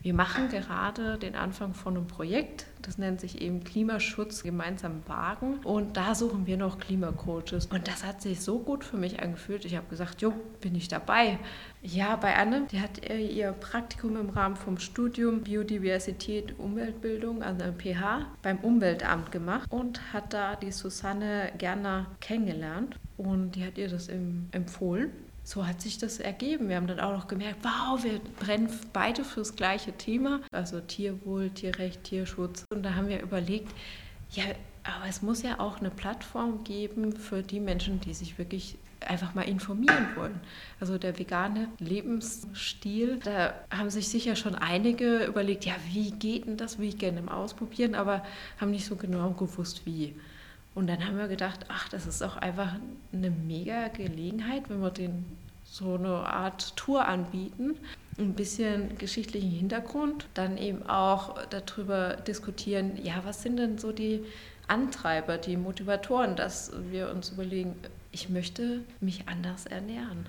wir 0.08 0.14
machen 0.14 0.48
gerade 0.48 1.18
den 1.18 1.36
Anfang 1.36 1.74
von 1.74 1.98
einem 1.98 2.08
Projekt, 2.08 2.66
das 2.82 2.98
nennt 2.98 3.20
sich 3.20 3.42
eben 3.42 3.66
Klimaschutz 3.66 4.42
gemeinsam 4.42 5.02
wagen 5.06 5.56
und 5.66 5.98
da 5.98 6.16
suchen 6.16 6.48
wir 6.48 6.56
noch 6.56 6.80
Klimacoaches 6.80 7.66
und 7.66 7.90
das 7.90 8.06
hat 8.06 8.22
sich 8.22 8.40
so 8.40 8.60
gut 8.60 8.86
für 8.86 8.96
mich 8.96 9.22
angefühlt. 9.22 9.66
Ich 9.66 9.76
habe 9.76 9.88
gesagt, 9.90 10.22
jo, 10.22 10.32
bin 10.62 10.76
ich 10.76 10.88
dabei. 10.88 11.40
Ja, 11.82 12.16
bei 12.16 12.38
Anne, 12.38 12.68
die 12.72 12.80
hat 12.80 13.06
ihr 13.10 13.52
Praktikum 13.52 14.16
im 14.16 14.30
Rahmen 14.30 14.56
vom 14.56 14.78
Studium 14.78 15.42
Biodiversität, 15.42 16.58
Umweltbildung 16.58 17.44
an 17.44 17.58
der 17.58 17.74
PH 17.74 18.28
beim 18.42 18.60
Umweltamt 18.60 19.34
gemacht 19.34 19.70
und 19.70 20.14
hat 20.14 20.34
da 20.34 20.56
die 20.56 20.72
Susanne 20.72 21.52
Gerner 21.58 22.06
kennengelernt 22.22 22.98
und 23.18 23.58
die 23.58 23.66
hat 23.66 23.78
ihr 23.78 23.90
das 23.90 24.08
empfohlen 24.08 25.12
so 25.48 25.66
hat 25.66 25.80
sich 25.80 25.98
das 25.98 26.20
ergeben. 26.20 26.68
Wir 26.68 26.76
haben 26.76 26.88
dann 26.88 27.00
auch 27.00 27.14
noch 27.14 27.30
gemerkt, 27.30 27.64
wow, 27.64 28.04
wir 28.04 28.20
brennen 28.38 28.70
beide 28.92 29.24
fürs 29.24 29.56
gleiche 29.56 29.94
Thema, 29.94 30.42
also 30.52 30.82
Tierwohl, 30.82 31.52
Tierrecht, 31.52 32.04
Tierschutz. 32.04 32.66
Und 32.70 32.84
da 32.84 32.96
haben 32.96 33.08
wir 33.08 33.22
überlegt, 33.22 33.72
ja, 34.32 34.44
aber 34.84 35.08
es 35.08 35.22
muss 35.22 35.44
ja 35.44 35.62
auch 35.62 35.80
eine 35.80 35.90
Plattform 35.90 36.66
geben 36.66 37.14
für 37.14 37.44
die 37.44 37.62
Menschen, 37.62 38.02
die 38.02 38.14
sich 38.14 38.38
wirklich 38.38 38.78
einfach 39.00 39.36
mal 39.36 39.44
informieren 39.44 40.08
wollen. 40.18 40.38
Also 40.82 40.98
der 40.98 41.18
vegane 41.18 41.70
Lebensstil, 41.80 43.18
da 43.24 43.54
haben 43.72 43.90
sich 43.90 44.10
sicher 44.10 44.36
schon 44.36 44.56
einige 44.56 45.24
überlegt, 45.24 45.64
ja, 45.64 45.76
wie 45.94 46.12
geht 46.12 46.46
denn 46.46 46.58
das, 46.58 46.78
wie 46.78 46.90
gerne 46.90 47.20
im 47.20 47.30
Ausprobieren, 47.30 47.96
aber 47.96 48.22
haben 48.60 48.72
nicht 48.72 48.86
so 48.86 48.98
genau 48.98 49.32
gewusst, 49.32 49.86
wie. 49.86 50.14
Und 50.78 50.86
dann 50.86 51.04
haben 51.04 51.18
wir 51.18 51.28
gedacht, 51.28 51.66
ach, 51.70 51.90
das 51.90 52.06
ist 52.06 52.22
auch 52.22 52.38
einfach 52.38 52.76
eine 53.12 53.32
mega 53.32 53.88
Gelegenheit, 53.88 54.70
wenn 54.70 54.80
wir 54.80 54.92
den 54.92 55.26
so 55.64 55.96
eine 55.96 56.18
Art 56.18 56.76
Tour 56.76 57.08
anbieten, 57.08 57.78
ein 58.20 58.36
bisschen 58.36 58.96
geschichtlichen 59.00 59.50
Hintergrund, 59.50 60.28
dann 60.36 60.56
eben 60.60 60.88
auch 60.88 61.42
darüber 61.50 62.18
diskutieren, 62.18 62.92
ja, 63.04 63.16
was 63.24 63.42
sind 63.42 63.58
denn 63.58 63.80
so 63.80 63.92
die 63.92 64.24
Antreiber, 64.68 65.40
die 65.40 65.58
Motivatoren, 65.58 66.36
dass 66.36 66.72
wir 66.92 67.10
uns 67.10 67.32
überlegen, 67.32 67.74
ich 68.12 68.30
möchte 68.30 68.84
mich 69.00 69.28
anders 69.28 69.66
ernähren. 69.66 70.28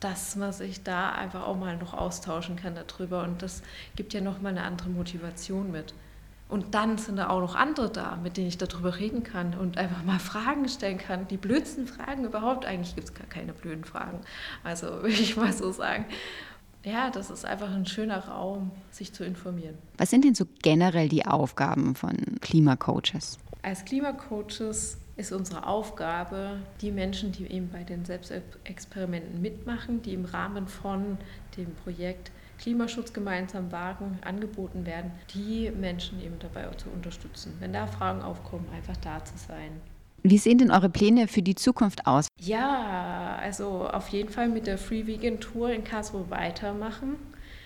Dass 0.00 0.34
man 0.34 0.52
sich 0.52 0.82
da 0.82 1.12
einfach 1.12 1.46
auch 1.46 1.56
mal 1.56 1.76
noch 1.76 1.94
austauschen 1.94 2.56
kann 2.56 2.74
darüber 2.74 3.22
und 3.22 3.42
das 3.42 3.62
gibt 3.94 4.12
ja 4.12 4.20
nochmal 4.20 4.50
eine 4.50 4.64
andere 4.64 4.88
Motivation 4.88 5.70
mit. 5.70 5.94
Und 6.48 6.74
dann 6.74 6.96
sind 6.96 7.16
da 7.16 7.28
auch 7.28 7.40
noch 7.40 7.54
andere 7.54 7.90
da, 7.90 8.16
mit 8.16 8.38
denen 8.38 8.48
ich 8.48 8.56
darüber 8.56 8.98
reden 8.98 9.22
kann 9.22 9.54
und 9.54 9.76
einfach 9.76 10.02
mal 10.02 10.18
Fragen 10.18 10.66
stellen 10.68 10.96
kann. 10.96 11.28
Die 11.28 11.36
blödsten 11.36 11.86
Fragen 11.86 12.24
überhaupt. 12.24 12.64
Eigentlich 12.64 12.94
gibt 12.94 13.08
es 13.08 13.14
gar 13.14 13.26
keine 13.26 13.52
blöden 13.52 13.84
Fragen. 13.84 14.20
Also 14.64 14.86
würde 15.02 15.08
ich 15.08 15.36
mal 15.36 15.52
so 15.52 15.70
sagen. 15.72 16.06
Ja, 16.84 17.10
das 17.10 17.28
ist 17.28 17.44
einfach 17.44 17.70
ein 17.70 17.84
schöner 17.84 18.28
Raum, 18.28 18.70
sich 18.90 19.12
zu 19.12 19.24
informieren. 19.24 19.76
Was 19.98 20.10
sind 20.10 20.24
denn 20.24 20.34
so 20.34 20.46
generell 20.62 21.08
die 21.08 21.26
Aufgaben 21.26 21.94
von 21.94 22.16
Klimacoaches? 22.40 23.38
Als 23.62 23.84
Klimacoaches 23.84 24.96
ist 25.16 25.32
unsere 25.32 25.66
Aufgabe, 25.66 26.60
die 26.80 26.92
Menschen, 26.92 27.32
die 27.32 27.46
eben 27.46 27.68
bei 27.70 27.82
den 27.82 28.04
Selbstexperimenten 28.04 29.42
mitmachen, 29.42 30.00
die 30.00 30.14
im 30.14 30.24
Rahmen 30.24 30.68
von 30.68 31.18
dem 31.56 31.74
Projekt 31.74 32.30
Klimaschutz 32.58 33.12
gemeinsam 33.12 33.72
wagen, 33.72 34.18
angeboten 34.22 34.84
werden, 34.84 35.12
die 35.34 35.70
Menschen 35.70 36.22
eben 36.22 36.38
dabei 36.38 36.68
auch 36.68 36.74
zu 36.74 36.90
unterstützen. 36.90 37.54
Wenn 37.60 37.72
da 37.72 37.86
Fragen 37.86 38.22
aufkommen, 38.22 38.66
einfach 38.74 38.96
da 38.98 39.24
zu 39.24 39.38
sein. 39.38 39.80
Wie 40.22 40.38
sehen 40.38 40.58
denn 40.58 40.70
eure 40.70 40.88
Pläne 40.88 41.28
für 41.28 41.42
die 41.42 41.54
Zukunft 41.54 42.06
aus? 42.06 42.26
Ja, 42.40 43.36
also 43.40 43.88
auf 43.88 44.08
jeden 44.08 44.28
Fall 44.28 44.48
mit 44.48 44.66
der 44.66 44.76
Free 44.76 45.06
Vegan 45.06 45.38
Tour 45.38 45.70
in 45.70 45.84
Karlsruhe 45.84 46.28
weitermachen. 46.28 47.16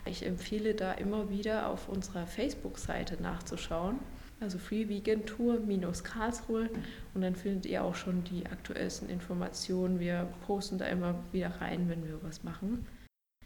Ich 0.04 0.26
empfehle 0.26 0.74
da 0.74 0.92
immer 0.92 1.30
wieder 1.30 1.68
auf 1.68 1.88
unserer 1.88 2.26
Facebook-Seite 2.26 3.22
nachzuschauen. 3.22 3.98
Also 4.40 4.58
Free 4.58 4.88
Vegan 4.88 5.24
Tour 5.24 5.60
minus 5.60 6.02
Karlsruhe 6.02 6.68
und 7.14 7.22
dann 7.22 7.36
findet 7.36 7.64
ihr 7.66 7.84
auch 7.84 7.94
schon 7.94 8.24
die 8.24 8.44
aktuellsten 8.46 9.08
Informationen. 9.08 10.00
Wir 10.00 10.28
posten 10.46 10.78
da 10.78 10.86
immer 10.86 11.14
wieder 11.30 11.52
rein, 11.60 11.88
wenn 11.88 12.04
wir 12.04 12.18
was 12.22 12.42
machen. 12.42 12.84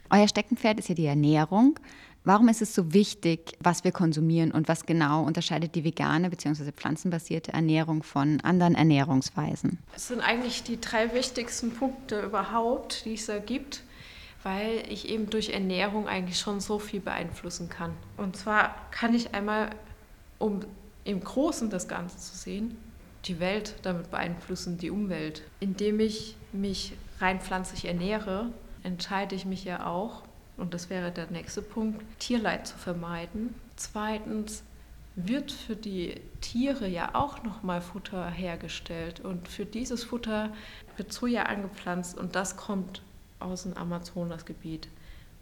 Euer 0.09 0.27
Steckenpferd 0.27 0.79
ist 0.79 0.89
ja 0.89 0.95
die 0.95 1.05
Ernährung. 1.05 1.79
Warum 2.23 2.49
ist 2.49 2.61
es 2.61 2.75
so 2.75 2.93
wichtig, 2.93 3.53
was 3.59 3.83
wir 3.83 3.91
konsumieren 3.91 4.51
und 4.51 4.67
was 4.67 4.85
genau 4.85 5.23
unterscheidet 5.23 5.75
die 5.75 5.83
vegane 5.83 6.29
bzw. 6.29 6.71
pflanzenbasierte 6.71 7.53
Ernährung 7.53 8.03
von 8.03 8.41
anderen 8.41 8.75
Ernährungsweisen? 8.75 9.79
Das 9.93 10.09
sind 10.09 10.21
eigentlich 10.21 10.63
die 10.63 10.79
drei 10.79 11.13
wichtigsten 11.13 11.71
Punkte 11.71 12.21
überhaupt, 12.21 13.05
die 13.05 13.13
es 13.13 13.27
da 13.27 13.39
gibt, 13.39 13.83
weil 14.43 14.83
ich 14.89 15.07
eben 15.07 15.29
durch 15.29 15.49
Ernährung 15.49 16.07
eigentlich 16.07 16.39
schon 16.39 16.59
so 16.59 16.79
viel 16.79 16.99
beeinflussen 16.99 17.69
kann. 17.69 17.91
Und 18.17 18.35
zwar 18.35 18.75
kann 18.91 19.13
ich 19.13 19.33
einmal, 19.33 19.69
um 20.37 20.61
im 21.05 21.21
Großen 21.21 21.69
das 21.69 21.87
Ganze 21.87 22.17
zu 22.17 22.35
sehen, 22.35 22.77
die 23.25 23.39
Welt 23.39 23.75
damit 23.83 24.11
beeinflussen, 24.11 24.77
die 24.77 24.89
Umwelt, 24.89 25.43
indem 25.59 26.01
ich 26.01 26.35
mich 26.51 26.93
rein 27.19 27.39
pflanzlich 27.39 27.85
ernähre 27.85 28.51
entscheide 28.87 29.35
ich 29.35 29.45
mich 29.45 29.65
ja 29.65 29.85
auch, 29.85 30.23
und 30.55 30.73
das 30.73 30.89
wäre 30.89 31.11
der 31.11 31.29
nächste 31.29 31.61
Punkt, 31.61 32.01
Tierleid 32.19 32.65
zu 32.65 32.77
vermeiden. 32.77 33.53
Zweitens 33.75 34.63
wird 35.17 35.51
für 35.51 35.75
die 35.75 36.21
Tiere 36.41 36.87
ja 36.87 37.09
auch 37.13 37.43
nochmal 37.43 37.81
Futter 37.81 38.29
hergestellt 38.29 39.19
und 39.19 39.47
für 39.49 39.65
dieses 39.65 40.03
Futter 40.05 40.51
wird 40.95 41.11
Soja 41.11 41.43
angepflanzt 41.43 42.17
und 42.17 42.35
das 42.35 42.55
kommt 42.55 43.01
aus 43.39 43.63
dem 43.63 43.75
Amazonasgebiet. 43.75 44.87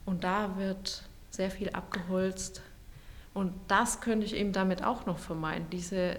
Und 0.06 0.24
da 0.24 0.58
wird 0.58 1.04
sehr 1.30 1.52
viel 1.52 1.70
abgeholzt 1.70 2.62
und 3.34 3.54
das 3.68 4.02
könnte 4.02 4.26
ich 4.26 4.36
eben 4.36 4.54
damit 4.54 4.84
auch 4.84 5.06
noch 5.06 5.20
vermeiden. 5.20 5.68
Diese 5.72 6.18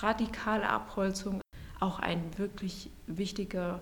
radikale 0.00 0.68
Abholzung, 0.68 1.40
auch 1.80 2.00
ein 2.00 2.22
wirklich 2.36 2.90
wichtiger 3.06 3.80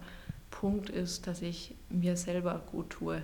Punkt 0.58 0.90
ist, 0.90 1.28
dass 1.28 1.40
ich 1.40 1.76
mir 1.88 2.16
selber 2.16 2.60
gut 2.72 2.90
tue. 2.90 3.22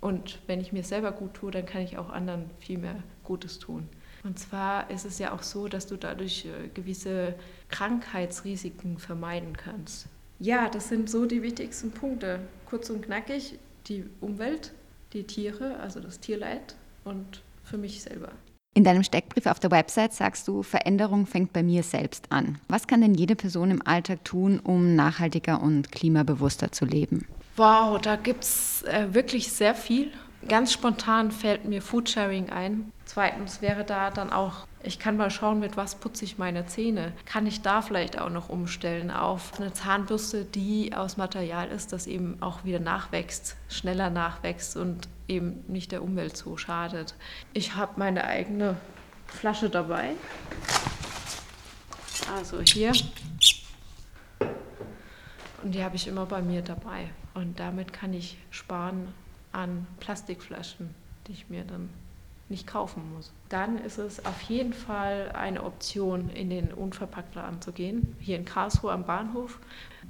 Und 0.00 0.38
wenn 0.46 0.60
ich 0.60 0.72
mir 0.72 0.84
selber 0.84 1.10
gut 1.10 1.34
tue, 1.34 1.50
dann 1.50 1.66
kann 1.66 1.82
ich 1.82 1.98
auch 1.98 2.08
anderen 2.08 2.48
viel 2.60 2.78
mehr 2.78 3.02
Gutes 3.24 3.58
tun. 3.58 3.88
Und 4.22 4.38
zwar 4.38 4.88
ist 4.88 5.04
es 5.04 5.18
ja 5.18 5.32
auch 5.32 5.42
so, 5.42 5.66
dass 5.66 5.88
du 5.88 5.96
dadurch 5.96 6.46
äh, 6.46 6.68
gewisse 6.68 7.34
Krankheitsrisiken 7.68 8.98
vermeiden 8.98 9.56
kannst. 9.56 10.06
Ja, 10.38 10.68
das 10.68 10.88
sind 10.88 11.10
so 11.10 11.26
die 11.26 11.42
wichtigsten 11.42 11.90
Punkte. 11.90 12.38
kurz 12.66 12.90
und 12.90 13.02
knackig 13.02 13.58
die 13.88 14.04
Umwelt, 14.20 14.72
die 15.14 15.24
Tiere, 15.24 15.80
also 15.80 15.98
das 15.98 16.20
Tierleid 16.20 16.76
und 17.04 17.42
für 17.64 17.78
mich 17.78 18.02
selber. 18.02 18.30
In 18.76 18.84
deinem 18.84 19.02
Steckbrief 19.02 19.46
auf 19.46 19.58
der 19.58 19.70
Website 19.70 20.12
sagst 20.12 20.46
du, 20.46 20.62
Veränderung 20.62 21.24
fängt 21.24 21.54
bei 21.54 21.62
mir 21.62 21.82
selbst 21.82 22.26
an. 22.28 22.58
Was 22.68 22.86
kann 22.86 23.00
denn 23.00 23.14
jede 23.14 23.34
Person 23.34 23.70
im 23.70 23.80
Alltag 23.86 24.22
tun, 24.22 24.60
um 24.62 24.94
nachhaltiger 24.94 25.62
und 25.62 25.90
klimabewusster 25.90 26.70
zu 26.72 26.84
leben? 26.84 27.26
Wow, 27.56 27.98
da 27.98 28.16
gibt 28.16 28.44
es 28.44 28.82
äh, 28.82 29.14
wirklich 29.14 29.50
sehr 29.50 29.74
viel. 29.74 30.12
Ganz 30.46 30.74
spontan 30.74 31.30
fällt 31.30 31.64
mir 31.64 31.80
Foodsharing 31.80 32.50
ein. 32.50 32.92
Zweitens 33.06 33.62
wäre 33.62 33.82
da 33.82 34.10
dann 34.10 34.30
auch, 34.30 34.66
ich 34.86 35.00
kann 35.00 35.16
mal 35.16 35.30
schauen, 35.30 35.58
mit 35.58 35.76
was 35.76 35.96
putze 35.96 36.24
ich 36.24 36.38
meine 36.38 36.66
Zähne. 36.66 37.12
Kann 37.24 37.46
ich 37.46 37.62
da 37.62 37.82
vielleicht 37.82 38.20
auch 38.20 38.30
noch 38.30 38.48
umstellen 38.48 39.10
auf 39.10 39.58
eine 39.58 39.72
Zahnbürste, 39.72 40.44
die 40.44 40.94
aus 40.94 41.16
Material 41.16 41.68
ist, 41.68 41.92
das 41.92 42.06
eben 42.06 42.40
auch 42.40 42.64
wieder 42.64 42.78
nachwächst, 42.78 43.56
schneller 43.68 44.10
nachwächst 44.10 44.76
und 44.76 45.08
eben 45.26 45.64
nicht 45.66 45.90
der 45.90 46.04
Umwelt 46.04 46.36
so 46.36 46.56
schadet. 46.56 47.14
Ich 47.52 47.74
habe 47.74 47.94
meine 47.96 48.24
eigene 48.24 48.76
Flasche 49.26 49.68
dabei. 49.68 50.12
Also 52.34 52.60
hier. 52.60 52.92
Und 55.62 55.74
die 55.74 55.82
habe 55.82 55.96
ich 55.96 56.06
immer 56.06 56.26
bei 56.26 56.42
mir 56.42 56.62
dabei. 56.62 57.10
Und 57.34 57.58
damit 57.58 57.92
kann 57.92 58.14
ich 58.14 58.38
sparen 58.50 59.12
an 59.50 59.86
Plastikflaschen, 59.98 60.94
die 61.26 61.32
ich 61.32 61.48
mir 61.48 61.64
dann 61.64 61.90
nicht 62.48 62.66
kaufen 62.66 63.02
muss. 63.14 63.32
Dann 63.48 63.78
ist 63.78 63.98
es 63.98 64.24
auf 64.24 64.40
jeden 64.42 64.72
Fall 64.72 65.32
eine 65.32 65.64
Option, 65.64 66.30
in 66.30 66.50
den 66.50 66.72
Unverpacktladen 66.72 67.60
zu 67.60 67.72
gehen, 67.72 68.16
hier 68.20 68.36
in 68.36 68.44
Karlsruhe 68.44 68.92
am 68.92 69.04
Bahnhof. 69.04 69.58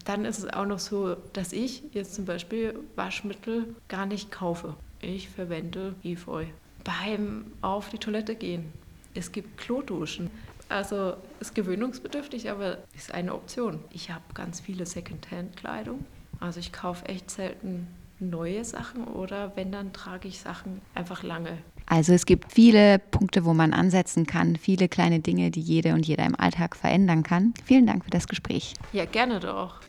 Dann 0.04 0.24
ist 0.24 0.38
es 0.38 0.52
auch 0.52 0.66
noch 0.66 0.78
so, 0.78 1.16
dass 1.32 1.52
ich 1.52 1.82
jetzt 1.92 2.14
zum 2.14 2.26
Beispiel 2.26 2.78
Waschmittel 2.94 3.74
gar 3.88 4.06
nicht 4.06 4.30
kaufe. 4.30 4.74
Ich 5.00 5.28
verwende 5.28 5.94
Efeu. 6.04 6.46
Beim 6.84 7.52
auf 7.62 7.88
die 7.88 7.98
Toilette 7.98 8.34
gehen. 8.34 8.72
Es 9.14 9.32
gibt 9.32 9.58
Kloduschen. 9.58 10.30
Also 10.68 11.14
ist 11.40 11.54
gewöhnungsbedürftig, 11.54 12.50
aber 12.50 12.78
ist 12.94 13.14
eine 13.14 13.34
Option. 13.34 13.80
Ich 13.92 14.10
habe 14.10 14.24
ganz 14.34 14.60
viele 14.60 14.84
Secondhand-Kleidung. 14.84 16.04
Also 16.40 16.60
ich 16.60 16.72
kaufe 16.72 17.06
echt 17.06 17.30
selten 17.30 17.86
neue 18.18 18.64
Sachen 18.64 19.04
oder 19.04 19.56
wenn, 19.56 19.72
dann 19.72 19.92
trage 19.92 20.28
ich 20.28 20.40
Sachen 20.40 20.80
einfach 20.94 21.22
lange. 21.22 21.58
Also 21.86 22.12
es 22.12 22.26
gibt 22.26 22.52
viele 22.52 22.98
Punkte, 22.98 23.44
wo 23.44 23.54
man 23.54 23.72
ansetzen 23.72 24.26
kann, 24.26 24.56
viele 24.56 24.88
kleine 24.88 25.20
Dinge, 25.20 25.50
die 25.50 25.60
jede 25.60 25.94
und 25.94 26.04
jeder 26.04 26.24
im 26.26 26.38
Alltag 26.38 26.74
verändern 26.76 27.22
kann. 27.22 27.54
Vielen 27.64 27.86
Dank 27.86 28.04
für 28.04 28.10
das 28.10 28.26
Gespräch. 28.26 28.74
Ja, 28.92 29.04
gerne 29.04 29.38
doch. 29.38 29.80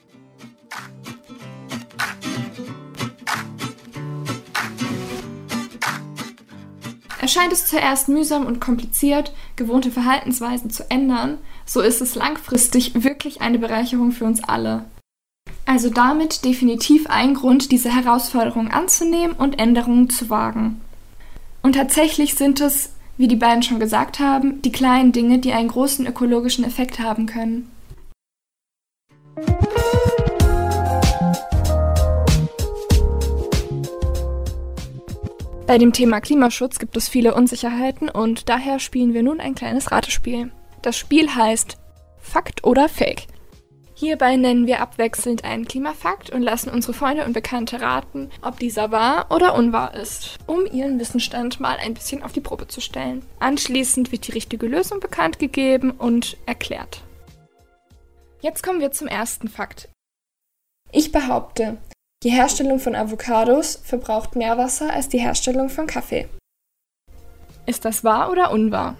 Erscheint 7.19 7.51
es 7.51 7.65
zuerst 7.65 8.07
mühsam 8.07 8.45
und 8.45 8.61
kompliziert, 8.61 9.33
gewohnte 9.57 9.91
Verhaltensweisen 9.91 10.69
zu 10.69 10.89
ändern, 10.89 11.39
so 11.65 11.81
ist 11.81 11.99
es 11.99 12.15
langfristig 12.15 13.03
wirklich 13.03 13.41
eine 13.41 13.59
Bereicherung 13.59 14.11
für 14.11 14.23
uns 14.23 14.41
alle. 14.43 14.85
Also 15.65 15.89
damit 15.89 16.45
definitiv 16.45 17.07
ein 17.07 17.33
Grund, 17.33 17.71
diese 17.71 17.93
Herausforderung 17.93 18.71
anzunehmen 18.71 19.35
und 19.35 19.59
Änderungen 19.59 20.09
zu 20.09 20.29
wagen. 20.29 20.79
Und 21.61 21.73
tatsächlich 21.73 22.35
sind 22.35 22.61
es, 22.61 22.93
wie 23.17 23.27
die 23.27 23.35
beiden 23.35 23.63
schon 23.63 23.79
gesagt 23.79 24.19
haben, 24.19 24.61
die 24.61 24.71
kleinen 24.71 25.11
Dinge, 25.11 25.39
die 25.39 25.53
einen 25.53 25.69
großen 25.69 26.05
ökologischen 26.05 26.63
Effekt 26.63 26.99
haben 26.99 27.25
können. 27.25 27.71
Bei 35.67 35.77
dem 35.77 35.91
Thema 35.91 36.21
Klimaschutz 36.21 36.79
gibt 36.79 36.95
es 36.95 37.09
viele 37.09 37.35
Unsicherheiten 37.35 38.07
und 38.07 38.47
daher 38.47 38.79
spielen 38.79 39.13
wir 39.13 39.21
nun 39.21 39.41
ein 39.41 39.53
kleines 39.53 39.91
Ratespiel. 39.91 40.49
Das 40.81 40.97
Spiel 40.97 41.35
heißt 41.35 41.77
Fakt 42.21 42.63
oder 42.63 42.87
Fake. 42.87 43.27
Hierbei 43.99 44.35
nennen 44.35 44.67
wir 44.67 44.79
abwechselnd 44.79 45.43
einen 45.43 45.65
Klimafakt 45.65 46.29
und 46.29 46.43
lassen 46.43 46.69
unsere 46.69 46.93
Freunde 46.93 47.25
und 47.25 47.33
Bekannte 47.33 47.81
raten, 47.81 48.29
ob 48.43 48.59
dieser 48.59 48.91
wahr 48.91 49.25
oder 49.31 49.55
unwahr 49.55 49.95
ist, 49.95 50.37
um 50.45 50.67
ihren 50.67 50.99
Wissensstand 50.99 51.59
mal 51.59 51.77
ein 51.77 51.95
bisschen 51.95 52.21
auf 52.21 52.31
die 52.31 52.39
Probe 52.39 52.67
zu 52.67 52.79
stellen. 52.79 53.25
Anschließend 53.39 54.11
wird 54.11 54.27
die 54.27 54.33
richtige 54.33 54.67
Lösung 54.67 54.99
bekannt 54.99 55.39
gegeben 55.39 55.89
und 55.89 56.37
erklärt. 56.45 57.01
Jetzt 58.39 58.61
kommen 58.61 58.81
wir 58.81 58.91
zum 58.91 59.07
ersten 59.07 59.47
Fakt. 59.47 59.89
Ich 60.91 61.11
behaupte, 61.11 61.77
die 62.21 62.29
Herstellung 62.29 62.79
von 62.79 62.93
Avocados 62.93 63.81
verbraucht 63.83 64.35
mehr 64.35 64.59
Wasser 64.59 64.93
als 64.93 65.09
die 65.09 65.19
Herstellung 65.19 65.69
von 65.69 65.87
Kaffee. 65.87 66.29
Ist 67.65 67.83
das 67.83 68.03
wahr 68.03 68.31
oder 68.31 68.51
unwahr? 68.51 68.95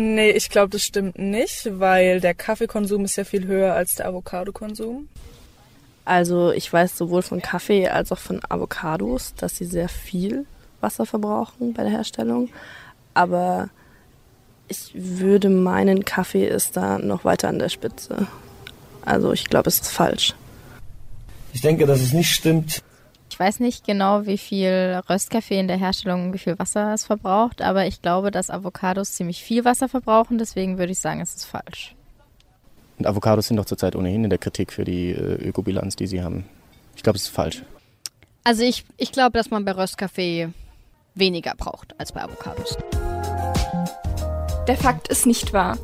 Nee, 0.00 0.30
ich 0.30 0.48
glaube, 0.48 0.70
das 0.70 0.84
stimmt 0.84 1.18
nicht, 1.18 1.68
weil 1.80 2.20
der 2.20 2.32
Kaffeekonsum 2.32 3.04
ist 3.04 3.16
ja 3.16 3.24
viel 3.24 3.48
höher 3.48 3.74
als 3.74 3.96
der 3.96 4.06
Avocadokonsum. 4.06 5.08
Also 6.04 6.52
ich 6.52 6.72
weiß 6.72 6.96
sowohl 6.96 7.22
von 7.22 7.42
Kaffee 7.42 7.88
als 7.88 8.12
auch 8.12 8.18
von 8.18 8.40
Avocados, 8.48 9.34
dass 9.34 9.56
sie 9.56 9.64
sehr 9.64 9.88
viel 9.88 10.46
Wasser 10.80 11.04
verbrauchen 11.04 11.74
bei 11.74 11.82
der 11.82 11.90
Herstellung. 11.90 12.48
Aber 13.12 13.70
ich 14.68 14.92
würde 14.94 15.48
meinen, 15.48 16.04
Kaffee 16.04 16.46
ist 16.46 16.76
da 16.76 16.98
noch 16.98 17.24
weiter 17.24 17.48
an 17.48 17.58
der 17.58 17.68
Spitze. 17.68 18.28
Also 19.04 19.32
ich 19.32 19.46
glaube, 19.46 19.68
es 19.68 19.80
ist 19.80 19.90
falsch. 19.90 20.32
Ich 21.52 21.60
denke, 21.60 21.86
dass 21.86 22.00
es 22.00 22.12
nicht 22.12 22.32
stimmt. 22.32 22.84
Ich 23.38 23.40
weiß 23.40 23.60
nicht 23.60 23.86
genau, 23.86 24.26
wie 24.26 24.36
viel 24.36 25.00
Röstkaffee 25.08 25.60
in 25.60 25.68
der 25.68 25.76
Herstellung, 25.76 26.34
wie 26.34 26.38
viel 26.38 26.58
Wasser 26.58 26.92
es 26.92 27.04
verbraucht, 27.04 27.62
aber 27.62 27.86
ich 27.86 28.02
glaube, 28.02 28.32
dass 28.32 28.50
Avocados 28.50 29.12
ziemlich 29.12 29.44
viel 29.44 29.64
Wasser 29.64 29.88
verbrauchen, 29.88 30.38
deswegen 30.38 30.76
würde 30.76 30.90
ich 30.90 30.98
sagen, 30.98 31.20
es 31.20 31.36
ist 31.36 31.44
falsch. 31.44 31.94
Und 32.98 33.06
Avocados 33.06 33.46
sind 33.46 33.56
doch 33.56 33.64
zurzeit 33.64 33.94
ohnehin 33.94 34.24
in 34.24 34.30
der 34.30 34.40
Kritik 34.40 34.72
für 34.72 34.84
die 34.84 35.10
äh, 35.10 35.34
Ökobilanz, 35.36 35.94
die 35.94 36.08
sie 36.08 36.20
haben. 36.20 36.46
Ich 36.96 37.04
glaube, 37.04 37.14
es 37.14 37.26
ist 37.26 37.28
falsch. 37.28 37.62
Also 38.42 38.64
ich, 38.64 38.84
ich 38.96 39.12
glaube, 39.12 39.38
dass 39.38 39.52
man 39.52 39.64
bei 39.64 39.70
Röstkaffee 39.70 40.48
weniger 41.14 41.54
braucht 41.56 41.94
als 42.00 42.10
bei 42.10 42.22
Avocados. 42.22 42.76
Der 44.66 44.76
Fakt 44.76 45.06
ist 45.06 45.26
nicht 45.26 45.52
wahr. 45.52 45.78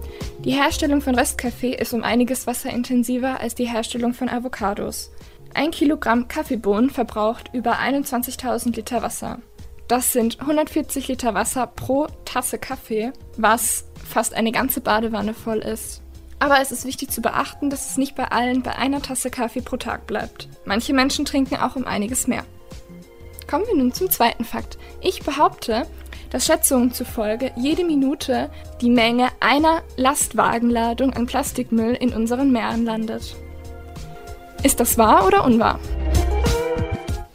Die 0.45 0.61
Herstellung 0.61 1.01
von 1.01 1.17
Röstkaffee 1.17 1.77
ist 1.77 1.95
um 1.95 2.03
einiges 2.03 2.49
wasserintensiver 2.49 3.39
als 3.39 3.55
die 3.55 3.69
Herstellung 3.69 4.13
von 4.13 4.29
Avocados. 4.29 5.13
Ein 5.55 5.71
Kilogramm 5.71 6.27
Kaffeebohnen 6.27 6.91
verbraucht 6.91 7.51
über 7.53 7.79
21.000 7.79 8.75
Liter 8.75 9.03
Wasser. 9.03 9.39
Das 9.87 10.13
sind 10.13 10.41
140 10.41 11.07
Liter 11.07 11.35
Wasser 11.35 11.69
pro 11.69 12.09
Tasse 12.25 12.59
Kaffee, 12.59 13.13
was 13.37 13.85
fast 14.05 14.35
eine 14.35 14.51
ganze 14.51 14.81
Badewanne 14.81 15.33
voll 15.33 15.59
ist. 15.59 16.03
Aber 16.41 16.61
es 16.61 16.73
ist 16.73 16.85
wichtig 16.85 17.11
zu 17.11 17.23
beachten, 17.23 17.71
dass 17.71 17.89
es 17.89 17.97
nicht 17.97 18.17
bei 18.17 18.25
allen 18.33 18.65
bei 18.65 18.75
einer 18.77 19.01
Tasse 19.01 19.31
Kaffee 19.31 19.61
pro 19.61 19.77
Tag 19.77 20.09
bleibt. 20.09 20.49
Manche 20.65 20.93
Menschen 20.93 21.25
trinken 21.25 21.57
auch 21.57 21.77
um 21.77 21.87
einiges 21.87 22.27
mehr. 22.27 22.45
Kommen 23.47 23.67
wir 23.67 23.77
nun 23.77 23.93
zum 23.93 24.11
zweiten 24.11 24.45
Fakt. 24.45 24.77
Ich 25.01 25.23
behaupte, 25.23 25.87
dass 26.31 26.47
Schätzungen 26.47 26.93
zufolge 26.93 27.53
jede 27.57 27.85
Minute 27.85 28.51
die 28.81 28.91
Menge 28.91 29.29
einer 29.39 29.83
Lastwagenladung 29.97 31.13
an 31.13 31.27
Plastikmüll 31.27 31.95
in 31.95 32.13
unseren 32.13 32.51
Meeren 32.51 32.85
landet. 32.85 33.37
Ist 34.65 34.81
das 34.81 34.99
wahr 34.99 35.25
oder 35.27 35.45
unwahr? 35.45 35.79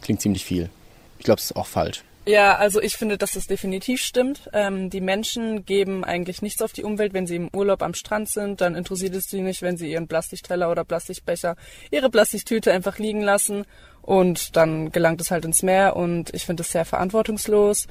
Klingt 0.01 0.19
ziemlich 0.19 0.43
viel. 0.43 0.69
Ich 1.17 1.23
glaube, 1.23 1.39
es 1.39 1.45
ist 1.45 1.55
auch 1.55 1.67
falsch. 1.67 2.03
Ja, 2.25 2.57
also 2.57 2.81
ich 2.81 2.97
finde, 2.97 3.17
dass 3.17 3.31
das 3.31 3.47
definitiv 3.47 4.01
stimmt. 4.01 4.49
Ähm, 4.51 4.89
die 4.89 4.99
Menschen 4.99 5.65
geben 5.65 6.03
eigentlich 6.03 6.41
nichts 6.41 6.61
auf 6.61 6.73
die 6.73 6.83
Umwelt, 6.83 7.13
wenn 7.13 7.25
sie 7.25 7.37
im 7.37 7.49
Urlaub 7.53 7.81
am 7.81 7.93
Strand 7.93 8.29
sind. 8.29 8.59
Dann 8.59 8.75
interessiert 8.75 9.15
es 9.15 9.29
sie 9.29 9.39
nicht, 9.39 9.61
wenn 9.61 9.77
sie 9.77 9.89
ihren 9.89 10.09
Plastikteller 10.09 10.69
oder 10.69 10.83
Plastikbecher, 10.83 11.55
ihre 11.89 12.09
Plastiktüte 12.09 12.73
einfach 12.73 12.99
liegen 12.99 13.21
lassen. 13.21 13.63
Und 14.01 14.57
dann 14.57 14.91
gelangt 14.91 15.21
es 15.21 15.31
halt 15.31 15.45
ins 15.45 15.63
Meer. 15.63 15.95
Und 15.95 16.33
ich 16.33 16.45
finde 16.45 16.63
es 16.63 16.71
sehr 16.71 16.83
verantwortungslos 16.83 17.87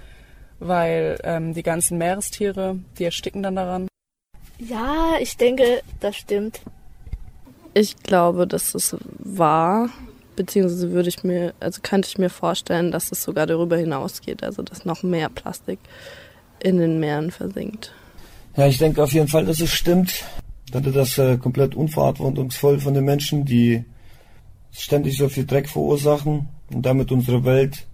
weil 0.60 1.18
ähm, 1.22 1.54
die 1.54 1.62
ganzen 1.62 1.98
Meerestiere, 1.98 2.78
die 2.98 3.04
ersticken 3.04 3.42
dann 3.42 3.56
daran. 3.56 3.88
Ja, 4.58 5.14
ich 5.20 5.36
denke, 5.36 5.82
das 6.00 6.16
stimmt. 6.16 6.60
Ich 7.74 7.96
glaube, 8.02 8.46
dass 8.46 8.74
es 8.74 8.96
wahr, 9.18 9.90
beziehungsweise 10.36 10.92
würde 10.92 11.08
ich 11.08 11.22
mir, 11.24 11.54
also 11.60 11.80
könnte 11.82 12.08
ich 12.08 12.18
mir 12.18 12.30
vorstellen, 12.30 12.90
dass 12.90 13.12
es 13.12 13.22
sogar 13.22 13.46
darüber 13.46 13.76
hinausgeht, 13.76 14.42
also 14.42 14.62
dass 14.62 14.84
noch 14.84 15.02
mehr 15.02 15.28
Plastik 15.28 15.78
in 16.60 16.78
den 16.78 17.00
Meeren 17.00 17.30
versinkt. 17.30 17.92
Ja, 18.56 18.66
ich 18.66 18.78
denke 18.78 19.02
auf 19.02 19.12
jeden 19.12 19.28
Fall, 19.28 19.46
dass 19.46 19.60
es 19.60 19.70
stimmt. 19.70 20.24
Ich 20.66 20.72
denke, 20.72 20.90
das 20.90 21.16
äh, 21.18 21.38
komplett 21.38 21.74
unverantwortungsvoll 21.74 22.80
von 22.80 22.94
den 22.94 23.04
Menschen, 23.04 23.44
die 23.44 23.84
ständig 24.72 25.16
so 25.16 25.28
viel 25.28 25.46
Dreck 25.46 25.68
verursachen 25.68 26.48
und 26.72 26.84
damit 26.84 27.10
unsere 27.12 27.44
Welt 27.44 27.86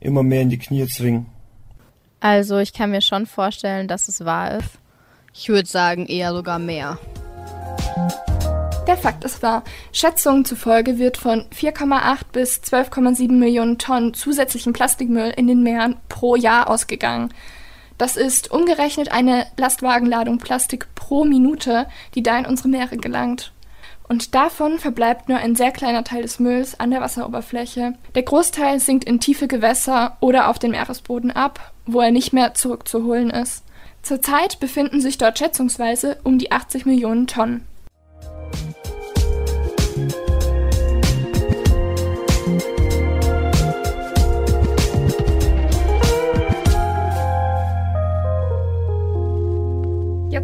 immer 0.00 0.22
mehr 0.22 0.42
in 0.42 0.50
die 0.50 0.58
Knie 0.58 0.86
zwingen. 0.86 1.26
Also 2.20 2.58
ich 2.58 2.72
kann 2.72 2.90
mir 2.90 3.02
schon 3.02 3.26
vorstellen, 3.26 3.88
dass 3.88 4.08
es 4.08 4.24
wahr 4.24 4.58
ist. 4.58 4.78
Ich 5.34 5.48
würde 5.48 5.68
sagen 5.68 6.06
eher 6.06 6.32
sogar 6.32 6.58
mehr. 6.58 6.98
Der 8.88 8.96
Fakt 8.96 9.22
ist 9.22 9.42
wahr. 9.42 9.64
Schätzungen 9.92 10.46
zufolge 10.46 10.98
wird 10.98 11.18
von 11.18 11.44
4,8 11.54 12.20
bis 12.32 12.62
12,7 12.62 13.32
Millionen 13.32 13.76
Tonnen 13.76 14.14
zusätzlichen 14.14 14.72
Plastikmüll 14.72 15.30
in 15.36 15.46
den 15.46 15.62
Meeren 15.62 15.98
pro 16.08 16.36
Jahr 16.36 16.70
ausgegangen. 16.70 17.28
Das 17.98 18.16
ist 18.16 18.50
umgerechnet 18.50 19.12
eine 19.12 19.44
Lastwagenladung 19.58 20.38
Plastik 20.38 20.86
pro 20.94 21.26
Minute, 21.26 21.86
die 22.14 22.22
da 22.22 22.38
in 22.38 22.46
unsere 22.46 22.70
Meere 22.70 22.96
gelangt. 22.96 23.52
Und 24.08 24.34
davon 24.34 24.78
verbleibt 24.78 25.28
nur 25.28 25.36
ein 25.36 25.54
sehr 25.54 25.70
kleiner 25.70 26.02
Teil 26.02 26.22
des 26.22 26.38
Mülls 26.38 26.80
an 26.80 26.90
der 26.90 27.02
Wasseroberfläche. 27.02 27.92
Der 28.14 28.22
Großteil 28.22 28.80
sinkt 28.80 29.04
in 29.04 29.20
tiefe 29.20 29.48
Gewässer 29.48 30.16
oder 30.20 30.48
auf 30.48 30.58
den 30.58 30.70
Meeresboden 30.70 31.30
ab, 31.30 31.74
wo 31.84 32.00
er 32.00 32.10
nicht 32.10 32.32
mehr 32.32 32.54
zurückzuholen 32.54 33.28
ist. 33.28 33.64
Zurzeit 34.00 34.60
befinden 34.60 35.02
sich 35.02 35.18
dort 35.18 35.38
schätzungsweise 35.38 36.16
um 36.24 36.38
die 36.38 36.52
80 36.52 36.86
Millionen 36.86 37.26
Tonnen. 37.26 37.66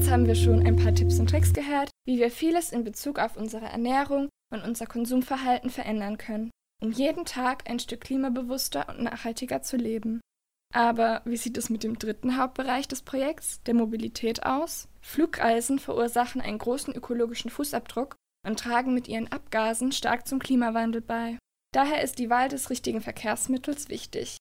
Jetzt 0.05 0.13
haben 0.13 0.27
wir 0.27 0.35
schon 0.35 0.67
ein 0.67 0.77
paar 0.77 0.95
Tipps 0.95 1.19
und 1.19 1.31
Tricks 1.31 1.55
gehört, 1.55 1.89
wie 2.07 2.19
wir 2.19 2.31
vieles 2.31 2.73
in 2.73 2.85
Bezug 2.85 3.19
auf 3.19 3.39
unsere 3.39 3.65
Ernährung 3.65 4.29
und 4.53 4.63
unser 4.63 4.85
Konsumverhalten 4.85 5.71
verändern 5.71 6.19
können, 6.19 6.51
um 6.83 6.93
jeden 6.93 7.25
Tag 7.25 7.71
ein 7.71 7.79
Stück 7.79 8.03
klimabewusster 8.03 8.87
und 8.91 9.03
nachhaltiger 9.03 9.63
zu 9.63 9.79
leben. 9.79 10.21
Aber 10.75 11.23
wie 11.25 11.39
sieht 11.39 11.57
es 11.57 11.71
mit 11.71 11.85
dem 11.85 11.99
dritten 11.99 12.37
Hauptbereich 12.37 12.87
des 12.87 13.01
Projekts, 13.01 13.63
der 13.63 13.73
Mobilität, 13.73 14.45
aus? 14.45 14.89
Flugreisen 15.01 15.79
verursachen 15.79 16.43
einen 16.43 16.59
großen 16.59 16.95
ökologischen 16.95 17.51
Fußabdruck 17.51 18.15
und 18.47 18.59
tragen 18.59 18.93
mit 18.93 19.09
ihren 19.09 19.33
Abgasen 19.33 19.91
stark 19.91 20.29
zum 20.29 20.39
Klimawandel 20.39 21.01
bei. 21.01 21.39
Daher 21.73 22.03
ist 22.03 22.19
die 22.19 22.29
Wahl 22.29 22.51
des 22.51 22.69
richtigen 22.69 23.01
Verkehrsmittels 23.01 23.89
wichtig. 23.89 24.37